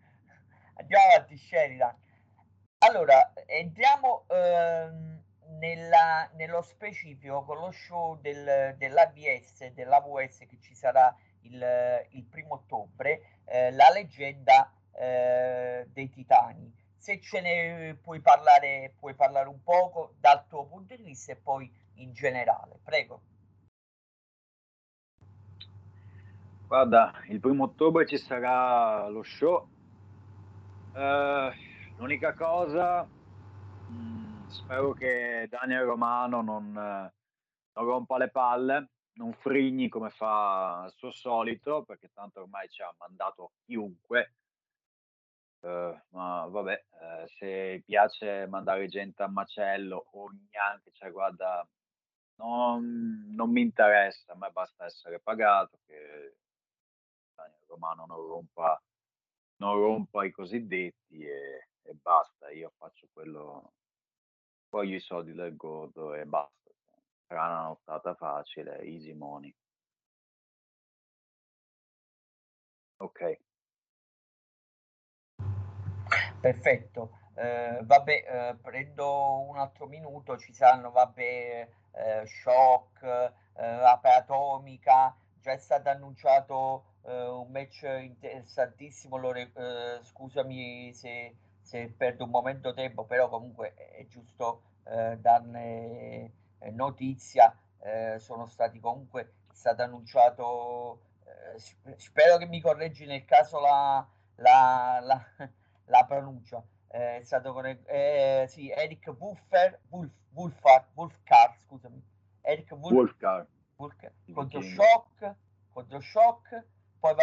Andiamo 0.75 1.05
avanti, 1.13 1.37
Sheridan. 1.37 1.97
Allora, 2.79 3.33
entriamo 3.47 4.25
ehm, 4.29 5.23
nella, 5.59 6.29
nello 6.35 6.63
specifico 6.63 7.45
con 7.45 7.59
lo 7.59 7.71
show 7.71 8.21
del, 8.21 8.75
dell'ABS 8.77 9.67
dell'AVS 9.69 10.39
che 10.41 10.59
ci 10.61 10.75
sarà 10.75 11.15
il, 11.43 12.07
il 12.11 12.25
primo 12.25 12.55
ottobre, 12.55 13.41
eh, 13.45 13.71
la 13.73 13.89
leggenda 13.93 14.71
eh, 14.93 15.87
dei 15.89 16.11
titani 16.11 16.83
se 17.05 17.21
ce 17.21 17.43
ne 17.43 17.99
puoi 18.01 18.21
parlare, 18.21 18.95
puoi 18.99 19.13
parlare 19.13 19.47
un 19.47 19.63
poco 19.63 20.15
dal 20.21 20.47
tuo 20.49 20.65
punto 20.65 20.97
di 20.97 21.03
vista 21.03 21.33
e 21.33 21.37
poi 21.37 21.71
in 21.97 22.15
generale. 22.15 22.79
Prego. 22.83 23.21
Guarda, 26.67 27.13
il 27.29 27.41
primo 27.41 27.65
ottobre 27.65 28.07
ci 28.07 28.17
sarà 28.17 29.07
lo 29.09 29.23
show. 29.23 29.69
Uh, 30.95 31.51
l'unica 31.97 32.35
cosa, 32.35 33.03
mh, 33.03 33.93
mm, 33.93 34.47
spero 34.47 34.93
che 34.93 35.49
Daniel 35.51 35.83
Romano 35.83 36.41
non, 36.41 36.71
non 36.73 37.85
rompa 37.85 38.17
le 38.17 38.31
palle, 38.31 38.91
non 39.15 39.33
frigni 39.33 39.89
come 39.89 40.11
fa 40.11 40.83
al 40.83 40.93
suo 40.93 41.11
solito, 41.11 41.83
perché 41.83 42.13
tanto 42.13 42.43
ormai 42.43 42.69
ci 42.69 42.81
ha 42.83 42.95
mandato 42.99 43.55
chiunque. 43.65 44.35
Uhm, 45.63 46.01
ma 46.11 46.47
vabbè, 46.47 46.85
ehm, 47.01 47.27
se 47.39 47.83
piace 47.85 48.47
mandare 48.47 48.87
gente 48.87 49.23
a 49.25 49.29
macello 49.29 50.07
o 50.13 50.31
neanche, 50.51 50.93
cioè 50.93 51.11
guarda, 51.11 51.67
non 52.37 53.33
non 53.35 53.51
mi 53.51 53.63
interessa, 53.63 54.33
a 54.33 54.37
me 54.37 54.51
basta 54.53 54.85
essere 54.85 55.19
pagato, 55.21 55.79
che 55.87 56.37
Daniel 57.35 57.65
Romano 57.67 58.07
non 58.07 58.19
rompa 58.29 58.81
non 59.65 59.81
rompa 59.81 60.25
i 60.25 60.31
cosiddetti 60.31 61.25
e 61.27 61.69
e 61.85 61.95
basta. 61.95 62.51
Io 62.51 62.73
faccio 62.77 63.09
quello 63.13 63.73
voglio 64.71 64.97
i 64.97 65.01
soldi 65.01 65.33
del 65.33 65.57
gordo 65.57 66.15
e 66.15 66.25
basta. 66.27 66.71
Sarà 67.27 67.47
una 67.47 67.63
nottata 67.63 68.15
facile, 68.15 68.81
easy 68.81 69.13
money. 69.13 69.55
Okay. 72.97 73.39
Perfetto. 76.41 77.19
Eh, 77.37 77.81
vabbè, 77.83 78.51
eh, 78.51 78.57
prendo 78.61 79.41
un 79.41 79.57
altro 79.59 79.87
minuto, 79.87 80.39
ci 80.39 80.53
saranno, 80.53 80.91
vabbè, 80.91 81.69
eh, 81.93 82.27
shock, 82.27 83.03
eh, 83.03 83.33
atomica, 83.55 85.17
già 85.41 85.53
è 85.53 85.59
stato 85.59 85.89
annunciato 85.89 86.94
eh, 87.07 87.27
un 87.29 87.51
match 87.51 87.83
interessantissimo, 87.83 89.17
lo, 89.17 89.35
eh, 89.35 89.99
scusami 90.03 90.93
se, 90.95 91.35
se, 91.61 91.93
perdo 91.97 92.25
un 92.25 92.31
momento 92.31 92.75
tempo, 92.75 93.05
però 93.05 93.29
comunque 93.29 93.75
è 93.75 94.07
giusto 94.07 94.63
eh, 94.85 95.17
darne 95.19 96.33
notizia, 96.73 97.55
sono 98.17 98.47
stati 98.47 98.81
comunque, 98.81 99.21
è 99.51 99.53
stato 99.53 99.83
annunciato, 99.83 101.01
spero 101.97 102.39
che 102.39 102.47
mi 102.47 102.63
correggi 102.63 103.05
nel 103.05 103.27
caso 103.27 103.61
la, 103.61 104.07
la, 104.37 105.01
la 105.03 105.27
la 105.87 106.05
pronuncia. 106.05 106.63
È 106.87 107.21
stato 107.25 107.53
con 107.53 107.67
eh, 107.67 108.47
sì, 108.49 108.71
Eric 108.71 109.13
Wulfer, 109.19 109.81
Wolf, 109.89 110.13
Wolfar, 110.33 110.87
Wolfcar, 110.95 111.57
scusami. 111.67 112.01
Eric 112.43 112.71
Wolf, 112.73 112.93
Wolfcar. 112.95 113.47
Wolfcar 113.77 114.13
contro 114.33 114.63
Shock, 114.63 115.35
contro 115.73 116.01
Shock. 116.01 116.65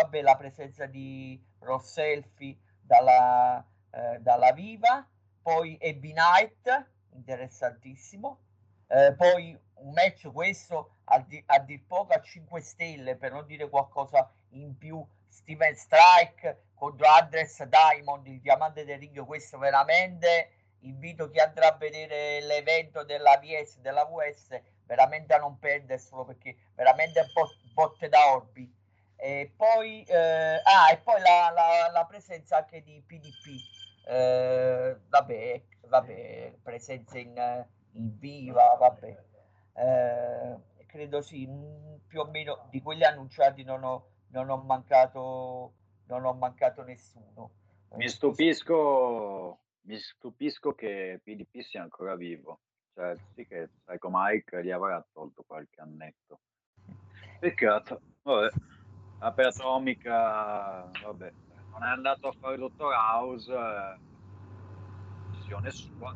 Vabbè 0.01 0.21
la 0.21 0.35
presenza 0.35 0.87
di 0.87 1.39
Rosselfi 1.59 2.59
dalla, 2.81 3.63
eh, 3.91 4.17
dalla 4.19 4.51
Viva. 4.51 5.07
Poi 5.43 5.77
Abby 5.79 6.11
Knight, 6.11 6.89
interessantissimo. 7.13 8.39
Eh, 8.87 9.13
poi 9.15 9.55
un 9.75 9.91
match 9.93 10.31
questo 10.31 10.95
a, 11.05 11.19
di, 11.19 11.41
a 11.45 11.59
dir 11.59 11.83
poco 11.85 12.13
a 12.13 12.21
5 12.21 12.61
stelle 12.61 13.15
per 13.15 13.31
non 13.31 13.45
dire 13.45 13.69
qualcosa 13.69 14.29
in 14.49 14.75
più 14.75 15.05
Steven 15.27 15.75
Strike 15.75 16.63
contro 16.73 17.07
Address 17.07 17.63
Diamond, 17.63 18.25
il 18.25 18.41
diamante 18.41 18.83
del 18.83 18.97
ring, 18.97 19.23
questo 19.23 19.59
veramente 19.59 20.49
invito 20.79 21.29
chi 21.29 21.39
andrà 21.39 21.73
a 21.73 21.77
vedere 21.77 22.41
l'evento 22.41 23.03
della 23.03 23.37
VS, 23.37 23.77
della 23.77 24.05
VS, 24.05 24.59
veramente 24.85 25.35
a 25.35 25.37
non 25.37 25.59
perderselo 25.59 26.25
perché 26.25 26.55
veramente 26.73 27.23
bot- 27.33 27.71
botte 27.71 28.09
da 28.09 28.33
orbi. 28.33 28.80
E 29.21 29.53
poi, 29.55 30.03
eh, 30.03 30.61
ah, 30.63 30.91
e 30.91 30.97
poi 30.97 31.21
la, 31.21 31.51
la, 31.53 31.91
la, 31.91 32.05
presenza 32.05 32.57
anche 32.57 32.81
di 32.81 33.03
PDP, 33.05 34.07
eh, 34.07 34.97
vabbè, 35.07 35.63
vabbè, 35.87 36.55
presenza 36.63 37.19
in, 37.19 37.65
in 37.91 38.17
viva, 38.17 38.75
vabbè. 38.79 39.23
Eh, 39.73 40.85
credo 40.87 41.21
sì, 41.21 41.47
più 42.07 42.19
o 42.19 42.25
meno 42.25 42.67
di 42.71 42.81
quelli 42.81 43.03
annunciati 43.03 43.63
non 43.63 43.83
ho, 43.83 44.07
non 44.29 44.49
ho 44.49 44.57
mancato 44.57 45.73
non 46.11 46.25
ho 46.25 46.33
mancato 46.33 46.83
nessuno. 46.83 47.51
Mi 47.95 48.07
stupisco, 48.07 49.59
mi 49.81 49.97
stupisco 49.97 50.73
che 50.73 51.19
PDP 51.23 51.61
sia 51.61 51.81
ancora 51.81 52.15
vivo. 52.15 52.59
Cioè, 52.93 53.15
sì 53.33 53.47
che 53.47 53.69
Psycho 53.85 54.09
Mike 54.11 54.63
gli 54.63 54.71
avrà 54.71 55.05
tolto 55.13 55.43
qualche 55.43 55.79
annetto. 55.79 56.39
Peccato. 57.39 58.01
Vabbè. 58.23 58.49
Ape 59.23 59.43
Atomica, 59.43 60.89
vabbè, 61.03 61.31
non 61.73 61.83
è 61.83 61.89
andato 61.89 62.29
a 62.29 62.31
fare 62.39 62.55
il 62.55 62.61
Dottor 62.61 62.91
House, 62.91 63.53
eh, 63.53 63.99
decisione 65.29 65.69
sua. 65.69 66.15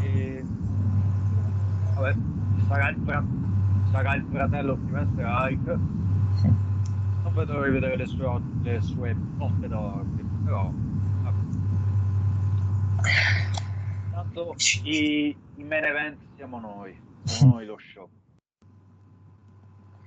E, 0.00 0.44
vabbè, 1.94 2.14
sarà 2.68 2.88
il, 2.88 3.26
sarà 3.90 4.14
il 4.14 4.26
fratello 4.30 4.76
Steven 4.76 5.10
Strike. 5.12 5.78
Non 7.22 7.34
vedo 7.34 7.62
rivedere 7.62 7.96
le 7.96 8.06
sue, 8.06 8.40
le 8.62 8.80
sue 8.80 9.14
botte 9.14 9.68
d'orbi, 9.68 10.22
però... 10.42 10.72
Tanto 14.10 14.54
i, 14.84 15.36
i 15.56 15.64
main 15.64 15.84
event 15.84 16.18
siamo 16.36 16.60
noi, 16.60 17.08
noi 17.44 17.64
lo 17.64 17.78
show. 17.78 18.08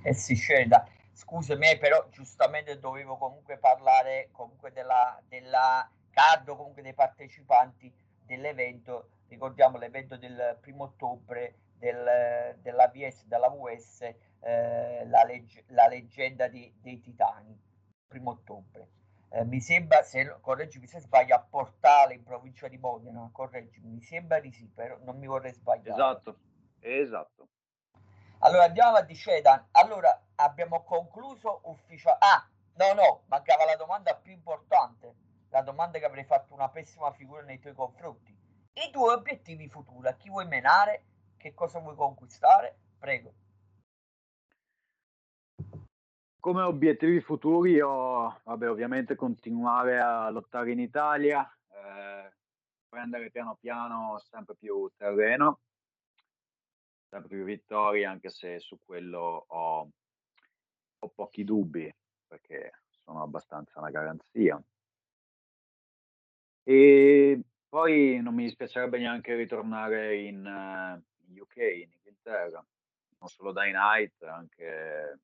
Eh 0.02 0.14
sì, 0.14 0.34
Scelda. 0.34 0.86
Scusami, 1.12 1.70
eh, 1.70 1.78
però 1.78 2.06
giustamente 2.10 2.78
dovevo 2.78 3.16
comunque 3.16 3.56
parlare 3.56 4.28
comunque 4.32 4.72
della, 4.72 5.20
della 5.28 5.88
card, 6.10 6.54
comunque 6.56 6.82
dei 6.82 6.94
partecipanti 6.94 7.92
dell'evento. 8.24 9.08
Ricordiamo 9.28 9.78
l'evento 9.78 10.16
del 10.16 10.58
primo 10.60 10.84
ottobre 10.84 11.56
del, 11.78 12.56
dell'ABS, 12.60 13.26
della 13.26 13.48
VS, 13.48 14.00
eh, 14.40 15.06
la, 15.06 15.24
legge, 15.24 15.64
la, 15.68 15.86
leggenda 15.86 16.48
di, 16.48 16.72
dei 16.80 17.00
titani, 17.00 17.58
primo 18.06 18.30
ottobre. 18.30 18.88
Eh, 19.30 19.44
mi 19.44 19.60
sembra, 19.60 20.02
se, 20.02 20.36
correggimi 20.40 20.86
se 20.86 21.00
sbaglio, 21.00 21.34
a 21.34 21.40
Portale 21.40 22.14
in 22.14 22.22
provincia 22.22 22.68
di 22.68 22.78
Modena, 22.78 23.28
correggimi, 23.32 23.88
mi 23.88 24.02
sembra 24.02 24.38
di 24.40 24.52
sì, 24.52 24.70
però 24.72 24.98
non 25.02 25.18
mi 25.18 25.26
vorrei 25.26 25.52
sbagliare. 25.52 25.90
Esatto, 25.90 26.38
esatto. 26.84 27.48
Allora 28.40 28.64
andiamo 28.64 28.90
avanti, 28.90 29.14
Cedan. 29.14 29.68
Allora 29.72 30.22
abbiamo 30.36 30.84
concluso 30.84 31.60
ufficiale. 31.64 32.18
Ah, 32.20 32.46
no, 32.76 32.92
no, 32.92 33.22
mancava 33.28 33.64
la 33.64 33.76
domanda 33.76 34.14
più 34.14 34.32
importante, 34.32 35.14
la 35.48 35.62
domanda 35.62 35.98
che 35.98 36.04
avrei 36.04 36.24
fatto 36.24 36.52
una 36.52 36.68
pessima 36.68 37.10
figura 37.12 37.42
nei 37.42 37.58
tuoi 37.58 37.74
confronti. 37.74 38.36
I 38.74 38.90
tuoi 38.90 39.14
obiettivi 39.14 39.68
futuri, 39.68 40.08
a 40.08 40.14
chi 40.14 40.28
vuoi 40.28 40.46
menare, 40.46 41.04
che 41.38 41.54
cosa 41.54 41.78
vuoi 41.78 41.94
conquistare? 41.94 42.76
Prego. 42.98 43.32
Come 46.40 46.62
obiettivi 46.62 47.20
futuri 47.20 47.80
ho, 47.80 48.40
vabbè, 48.42 48.68
ovviamente 48.68 49.14
continuare 49.14 49.98
a 49.98 50.28
lottare 50.28 50.72
in 50.72 50.80
Italia, 50.80 51.50
eh, 51.70 52.32
prendere 52.88 53.30
piano 53.30 53.56
piano 53.58 54.18
sempre 54.18 54.54
più 54.54 54.90
terreno, 54.96 55.60
sempre 57.14 57.36
più 57.36 57.44
vittorie, 57.44 58.04
anche 58.04 58.28
se 58.28 58.58
su 58.58 58.76
quello 58.84 59.44
ho, 59.46 59.88
ho 60.98 61.08
pochi 61.14 61.44
dubbi, 61.44 61.92
perché 62.26 62.80
sono 62.88 63.22
abbastanza 63.22 63.78
una 63.78 63.90
garanzia. 63.90 64.60
E 66.64 67.40
poi 67.68 68.20
non 68.20 68.34
mi 68.34 68.44
dispiacerebbe 68.44 68.98
neanche 68.98 69.36
ritornare 69.36 70.16
in, 70.16 70.38
uh, 70.44 71.30
in 71.30 71.40
UK, 71.40 71.56
in 71.56 71.92
Inghilterra, 71.92 72.64
non 73.18 73.28
solo 73.28 73.52
dai 73.52 73.70
night, 73.70 74.20
anche 74.24 75.20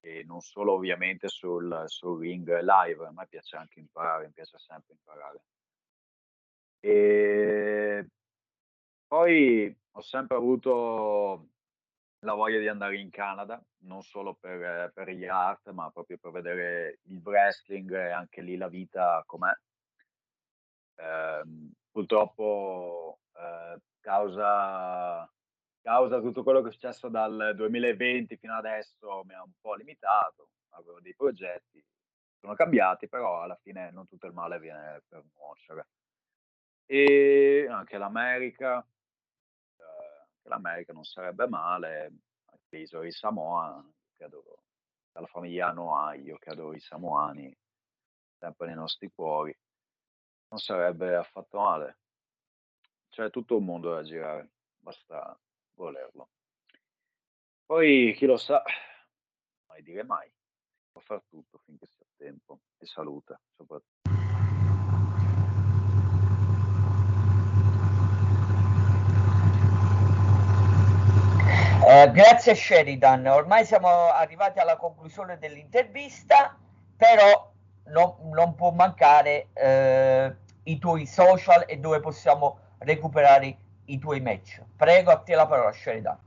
e 0.00 0.22
non 0.24 0.40
solo 0.40 0.74
ovviamente 0.74 1.26
sul, 1.26 1.82
sul 1.86 2.20
ring 2.20 2.46
live, 2.60 3.06
a 3.06 3.12
me 3.12 3.26
piace 3.26 3.56
anche 3.56 3.80
imparare, 3.80 4.26
mi 4.26 4.32
piace 4.32 4.56
sempre 4.58 4.94
imparare. 4.94 5.42
E 6.78 8.06
poi 9.06 9.74
ho 9.92 10.00
sempre 10.02 10.36
avuto 10.36 11.48
la 12.20 12.34
voglia 12.34 12.58
di 12.58 12.68
andare 12.68 12.98
in 12.98 13.10
Canada, 13.10 13.62
non 13.84 14.02
solo 14.02 14.34
per, 14.34 14.90
per 14.92 15.10
gli 15.10 15.26
art, 15.26 15.70
ma 15.70 15.90
proprio 15.90 16.18
per 16.18 16.32
vedere 16.32 16.98
il 17.04 17.20
wrestling 17.22 17.92
e 17.92 18.10
anche 18.10 18.42
lì 18.42 18.56
la 18.56 18.68
vita 18.68 19.22
com'è. 19.26 19.52
Eh, 20.96 21.42
purtroppo, 21.90 23.20
eh, 23.34 23.80
causa, 24.00 25.30
causa 25.80 26.20
tutto 26.20 26.42
quello 26.42 26.62
che 26.62 26.68
è 26.68 26.72
successo 26.72 27.08
dal 27.08 27.52
2020 27.54 28.36
fino 28.36 28.54
adesso, 28.54 29.22
mi 29.24 29.34
ha 29.34 29.42
un 29.42 29.52
po' 29.60 29.74
limitato. 29.74 30.48
Avevo 30.70 31.00
dei 31.00 31.14
progetti, 31.14 31.82
sono 32.40 32.54
cambiati, 32.54 33.08
però 33.08 33.42
alla 33.42 33.56
fine 33.62 33.90
non 33.92 34.06
tutto 34.06 34.26
il 34.26 34.32
male 34.34 34.58
viene 34.58 35.02
per 35.08 35.22
nuocere. 35.36 35.86
E 36.86 37.66
anche 37.70 37.98
l'America, 37.98 38.86
che 40.46 40.48
l'America 40.48 40.92
non 40.92 41.04
sarebbe 41.04 41.48
male, 41.48 42.04
anche 42.44 42.66
le 42.68 42.78
isole 42.80 43.06
di 43.06 43.12
Samoa, 43.12 43.84
credo, 44.14 44.62
dalla 45.10 45.26
famiglia 45.26 45.72
Noai, 45.72 46.22
io 46.22 46.38
credo 46.38 46.72
i 46.72 46.80
samoani, 46.80 47.54
sempre 48.38 48.66
nei 48.66 48.76
nostri 48.76 49.10
cuori, 49.12 49.56
non 50.48 50.60
sarebbe 50.60 51.16
affatto 51.16 51.58
male. 51.58 51.98
C'è 53.08 53.30
tutto 53.30 53.56
un 53.56 53.64
mondo 53.64 53.92
da 53.92 54.02
girare, 54.02 54.50
basta 54.78 55.38
volerlo. 55.74 56.28
Poi 57.64 58.14
chi 58.14 58.26
lo 58.26 58.36
sa, 58.36 58.62
mai 59.68 59.82
dire 59.82 60.04
mai, 60.04 60.30
può 60.92 61.00
far 61.00 61.22
tutto 61.28 61.58
finché 61.64 61.86
sia 61.86 62.06
tempo 62.16 62.60
e 62.76 62.86
salute 62.86 63.40
soprattutto. 63.56 64.25
Eh, 71.88 72.10
grazie 72.10 72.56
Sheridan, 72.56 73.24
ormai 73.28 73.64
siamo 73.64 74.10
arrivati 74.10 74.58
alla 74.58 74.76
conclusione 74.76 75.38
dell'intervista, 75.38 76.58
però 76.96 77.52
no, 77.92 78.18
non 78.34 78.56
può 78.56 78.72
mancare 78.72 79.50
eh, 79.52 80.34
i 80.64 80.78
tuoi 80.80 81.06
social 81.06 81.62
e 81.68 81.76
dove 81.76 82.00
possiamo 82.00 82.58
recuperare 82.78 83.56
i 83.84 83.98
tuoi 84.00 84.20
match. 84.20 84.64
Prego 84.76 85.12
a 85.12 85.20
te 85.20 85.36
la 85.36 85.46
parola 85.46 85.70
Sheridan. 85.70 86.18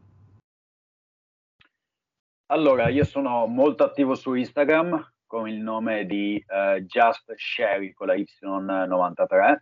Allora, 2.52 2.88
io 2.88 3.04
sono 3.04 3.46
molto 3.46 3.84
attivo 3.84 4.16
su 4.16 4.36
Instagram 4.36 5.12
con 5.26 5.50
il 5.50 5.60
nome 5.60 6.06
di 6.06 6.42
uh, 6.48 6.80
Just 6.84 7.34
Sherry 7.36 7.92
con 7.92 8.08
la 8.08 8.16
Y93, 8.16 9.58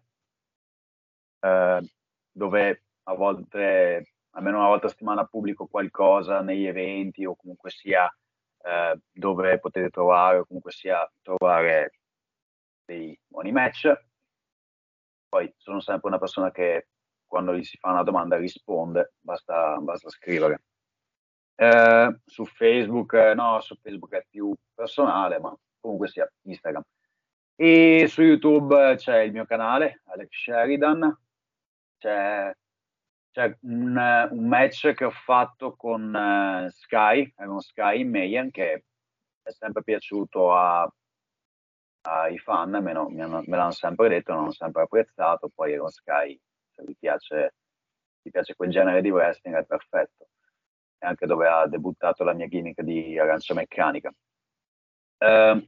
uh, 1.39 1.87
dove 2.31 2.83
a 3.01 3.15
volte 3.15 4.11
almeno 4.37 4.59
una 4.59 4.67
volta 4.67 4.85
a 4.85 4.89
settimana 4.89 5.25
pubblico 5.25 5.65
qualcosa 5.65 6.41
negli 6.41 6.65
eventi 6.65 7.25
o 7.25 7.35
comunque 7.35 7.71
sia 7.71 8.07
eh, 8.61 8.99
dove 9.11 9.59
potete 9.59 9.89
trovare 9.89 10.37
o 10.37 10.45
comunque 10.45 10.71
sia 10.71 11.11
trovare 11.21 11.91
dei 12.85 13.19
buoni 13.27 13.51
match. 13.51 13.91
Poi 15.27 15.51
sono 15.57 15.79
sempre 15.79 16.07
una 16.07 16.19
persona 16.19 16.51
che 16.51 16.87
quando 17.25 17.53
gli 17.53 17.63
si 17.63 17.77
fa 17.77 17.91
una 17.91 18.03
domanda 18.03 18.37
risponde, 18.37 19.13
basta, 19.19 19.77
basta 19.77 20.09
scrivere. 20.09 20.63
Eh, 21.55 22.19
su 22.23 22.45
Facebook, 22.45 23.13
eh, 23.13 23.33
no, 23.33 23.59
su 23.61 23.75
Facebook 23.81 24.13
è 24.13 24.25
più 24.29 24.53
personale, 24.73 25.39
ma 25.39 25.53
comunque 25.79 26.07
sia 26.07 26.31
Instagram. 26.43 26.83
E 27.55 28.05
su 28.07 28.21
YouTube 28.21 28.95
c'è 28.97 29.21
il 29.21 29.31
mio 29.31 29.45
canale, 29.45 30.01
Alex 30.05 30.29
Sheridan, 30.29 31.19
c'è 31.97 32.55
c'è 33.37 33.55
un, 33.61 34.27
un, 34.31 34.47
match 34.47 34.93
che 34.93 35.05
ho 35.05 35.11
fatto 35.11 35.75
con 35.75 36.11
uh, 36.11 36.67
Sky, 36.71 37.31
con 37.35 37.59
Sky 37.59 38.03
Mayan, 38.03 38.49
che 38.49 38.85
è 39.43 39.51
sempre 39.51 39.83
piaciuto 39.83 40.55
a, 40.55 40.91
ai 42.01 42.39
fan, 42.39 42.71
me, 42.81 42.93
no, 42.93 43.09
me, 43.09 43.27
me, 43.27 43.43
l'hanno 43.45 43.69
sempre 43.69 44.09
detto, 44.09 44.33
l'hanno 44.33 44.51
sempre 44.51 44.81
apprezzato, 44.81 45.51
poi 45.53 45.77
con 45.77 45.89
Sky, 45.89 46.39
se 46.71 46.83
vi 46.83 46.95
piace, 46.99 47.53
vi 48.23 48.31
piace 48.31 48.55
quel 48.55 48.71
genere 48.71 49.01
di 49.03 49.11
wrestling, 49.11 49.55
è 49.55 49.65
perfetto. 49.65 50.29
È 50.97 51.05
anche 51.05 51.27
dove 51.27 51.47
ha 51.47 51.67
debuttato 51.67 52.23
la 52.23 52.33
mia 52.33 52.47
gimmick 52.47 52.81
di 52.81 53.19
arancia 53.19 53.53
meccanica. 53.53 54.11
Uh, 55.19 55.63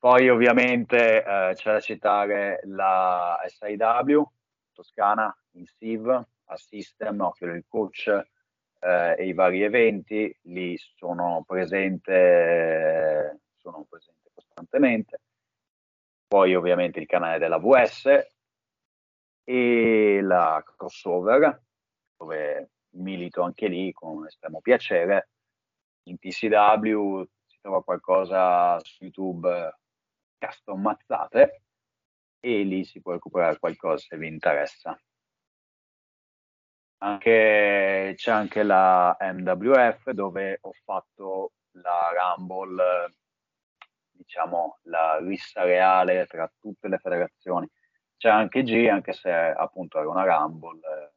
poi 0.00 0.28
ovviamente 0.28 1.22
uh, 1.24 1.54
c'è 1.54 1.72
da 1.74 1.80
citare 1.80 2.60
la 2.64 3.38
SIW, 3.46 4.28
Toscana, 4.72 5.32
in 5.52 5.64
SIV, 5.64 6.26
a 6.52 6.56
System, 6.56 7.20
Occhio 7.20 7.46
del 7.48 7.64
Coach 7.66 8.06
eh, 8.80 9.14
e 9.18 9.26
i 9.26 9.32
vari 9.32 9.62
eventi, 9.62 10.36
lì 10.42 10.76
sono 10.96 11.44
presente, 11.46 13.40
sono 13.56 13.86
presente 13.88 14.30
costantemente. 14.34 15.20
Poi 16.26 16.54
ovviamente 16.54 17.00
il 17.00 17.06
canale 17.06 17.38
della 17.38 17.58
VS 17.58 18.26
e 19.44 20.20
la 20.22 20.62
crossover, 20.64 21.62
dove 22.16 22.70
milito 22.94 23.42
anche 23.42 23.68
lì 23.68 23.92
con 23.92 24.26
estremo 24.26 24.60
piacere. 24.60 25.28
In 26.04 26.18
TCW 26.18 27.22
si 27.46 27.58
trova 27.60 27.82
qualcosa 27.82 28.78
su 28.80 29.04
YouTube 29.04 29.76
custom 30.38 30.80
mazzate 30.80 31.62
e 32.40 32.62
lì 32.64 32.84
si 32.84 33.00
può 33.00 33.12
recuperare 33.12 33.58
qualcosa 33.58 33.98
se 33.98 34.16
vi 34.16 34.26
interessa. 34.26 34.98
Anche, 37.04 38.12
c'è 38.16 38.30
anche 38.30 38.62
la 38.62 39.16
MWF 39.18 40.10
dove 40.10 40.58
ho 40.60 40.70
fatto 40.84 41.54
la 41.72 42.12
Rumble, 42.16 43.12
diciamo 44.12 44.78
la 44.82 45.18
rissa 45.18 45.64
reale 45.64 46.26
tra 46.26 46.50
tutte 46.60 46.86
le 46.86 46.98
federazioni. 46.98 47.68
C'è 48.16 48.28
anche 48.28 48.62
G, 48.62 48.86
anche 48.88 49.12
se 49.14 49.32
appunto 49.32 49.98
era 49.98 50.08
una 50.10 50.24
Rumble, 50.24 51.14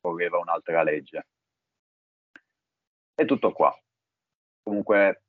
correva 0.00 0.38
un'altra 0.38 0.82
legge. 0.82 1.26
E 3.14 3.24
tutto 3.26 3.52
qua. 3.52 3.78
Comunque 4.62 5.22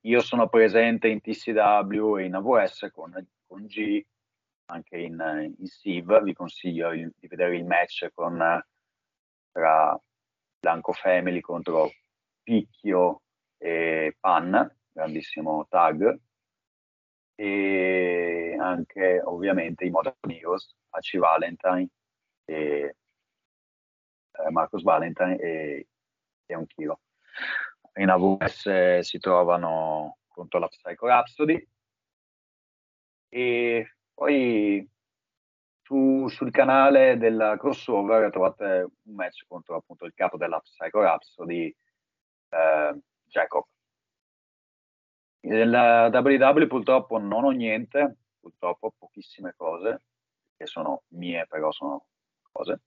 io 0.00 0.20
sono 0.20 0.48
presente 0.48 1.06
in 1.06 1.20
TCW 1.20 2.16
e 2.16 2.24
in 2.24 2.34
AWS 2.34 2.90
con, 2.92 3.24
con 3.46 3.66
G, 3.66 4.04
anche 4.64 4.96
in, 4.96 5.54
in 5.58 5.64
SIV. 5.64 6.22
Vi 6.22 6.32
consiglio 6.32 6.90
di 6.90 7.28
vedere 7.28 7.54
il 7.56 7.64
match 7.64 8.10
con 8.12 8.64
tra 9.52 10.00
Blanco 10.58 10.92
Family 10.92 11.40
contro 11.40 11.90
Picchio 12.42 13.22
e 13.58 14.16
Pan, 14.18 14.76
grandissimo 14.90 15.66
tag, 15.68 16.18
e 17.34 18.56
anche 18.58 19.20
ovviamente 19.24 19.84
i 19.84 19.90
Modern 19.90 20.16
Heroes, 20.30 20.74
AC 20.90 21.18
Valentine 21.18 21.88
e 22.44 22.96
eh, 24.32 24.50
Marcos 24.50 24.82
Valentine 24.82 25.38
e, 25.38 25.88
e 26.46 26.54
un 26.56 26.66
chilo. 26.66 27.00
in 27.96 28.08
AWS 28.08 29.00
si 29.00 29.18
trovano 29.18 30.18
contro 30.28 30.58
la 30.58 30.68
Psycho 30.68 31.06
Rhapsody 31.06 31.68
e 33.28 33.96
poi 34.14 34.88
su, 35.92 36.26
sul 36.28 36.50
canale 36.50 37.18
del 37.18 37.56
crossover 37.58 38.30
trovate 38.30 38.88
un 39.02 39.14
match 39.14 39.44
contro 39.46 39.76
appunto 39.76 40.06
il 40.06 40.14
capo 40.14 40.38
della 40.38 40.58
Psycho 40.58 41.00
Rhapsody, 41.02 41.76
eh, 42.48 42.98
Jacob. 43.24 43.64
Nella 45.40 46.08
WW 46.10 46.66
purtroppo 46.66 47.18
non 47.18 47.44
ho 47.44 47.50
niente, 47.50 48.16
purtroppo 48.40 48.94
pochissime 48.96 49.52
cose, 49.54 50.04
che 50.56 50.64
sono 50.66 51.02
mie, 51.08 51.46
però 51.46 51.70
sono 51.72 52.06
cose. 52.50 52.80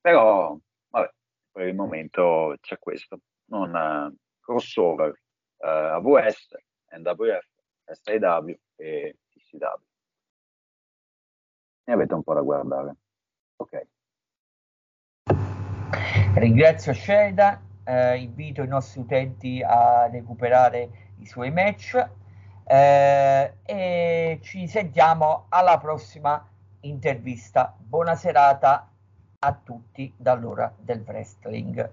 Però, 0.00 0.56
vabbè, 0.90 1.12
per 1.50 1.66
il 1.66 1.74
momento 1.74 2.54
c'è 2.60 2.78
questo. 2.78 3.20
Non, 3.46 3.74
uh, 3.74 4.14
crossover 4.40 5.10
uh, 5.56 5.66
AWS, 5.66 6.54
NWF, 6.92 7.48
SIW 7.86 8.54
e 8.76 9.16
TCW. 9.30 9.87
Ne 11.88 11.94
avete 11.94 12.12
un 12.12 12.22
po' 12.22 12.34
da 12.34 12.42
guardare. 12.42 12.96
Ok. 13.56 13.86
Ringrazio 16.34 16.92
Scelda, 16.92 17.62
eh, 17.82 18.18
invito 18.18 18.62
i 18.62 18.66
nostri 18.66 19.00
utenti 19.00 19.62
a 19.62 20.06
recuperare 20.06 21.14
i 21.16 21.24
suoi 21.24 21.50
match 21.50 21.94
eh, 22.64 23.54
e 23.64 24.38
ci 24.42 24.68
sentiamo 24.68 25.46
alla 25.48 25.78
prossima 25.78 26.46
intervista. 26.80 27.74
Buona 27.78 28.16
serata 28.16 28.92
a 29.38 29.52
tutti 29.54 30.12
dall'ora 30.14 30.70
del 30.78 31.02
wrestling. 31.06 31.90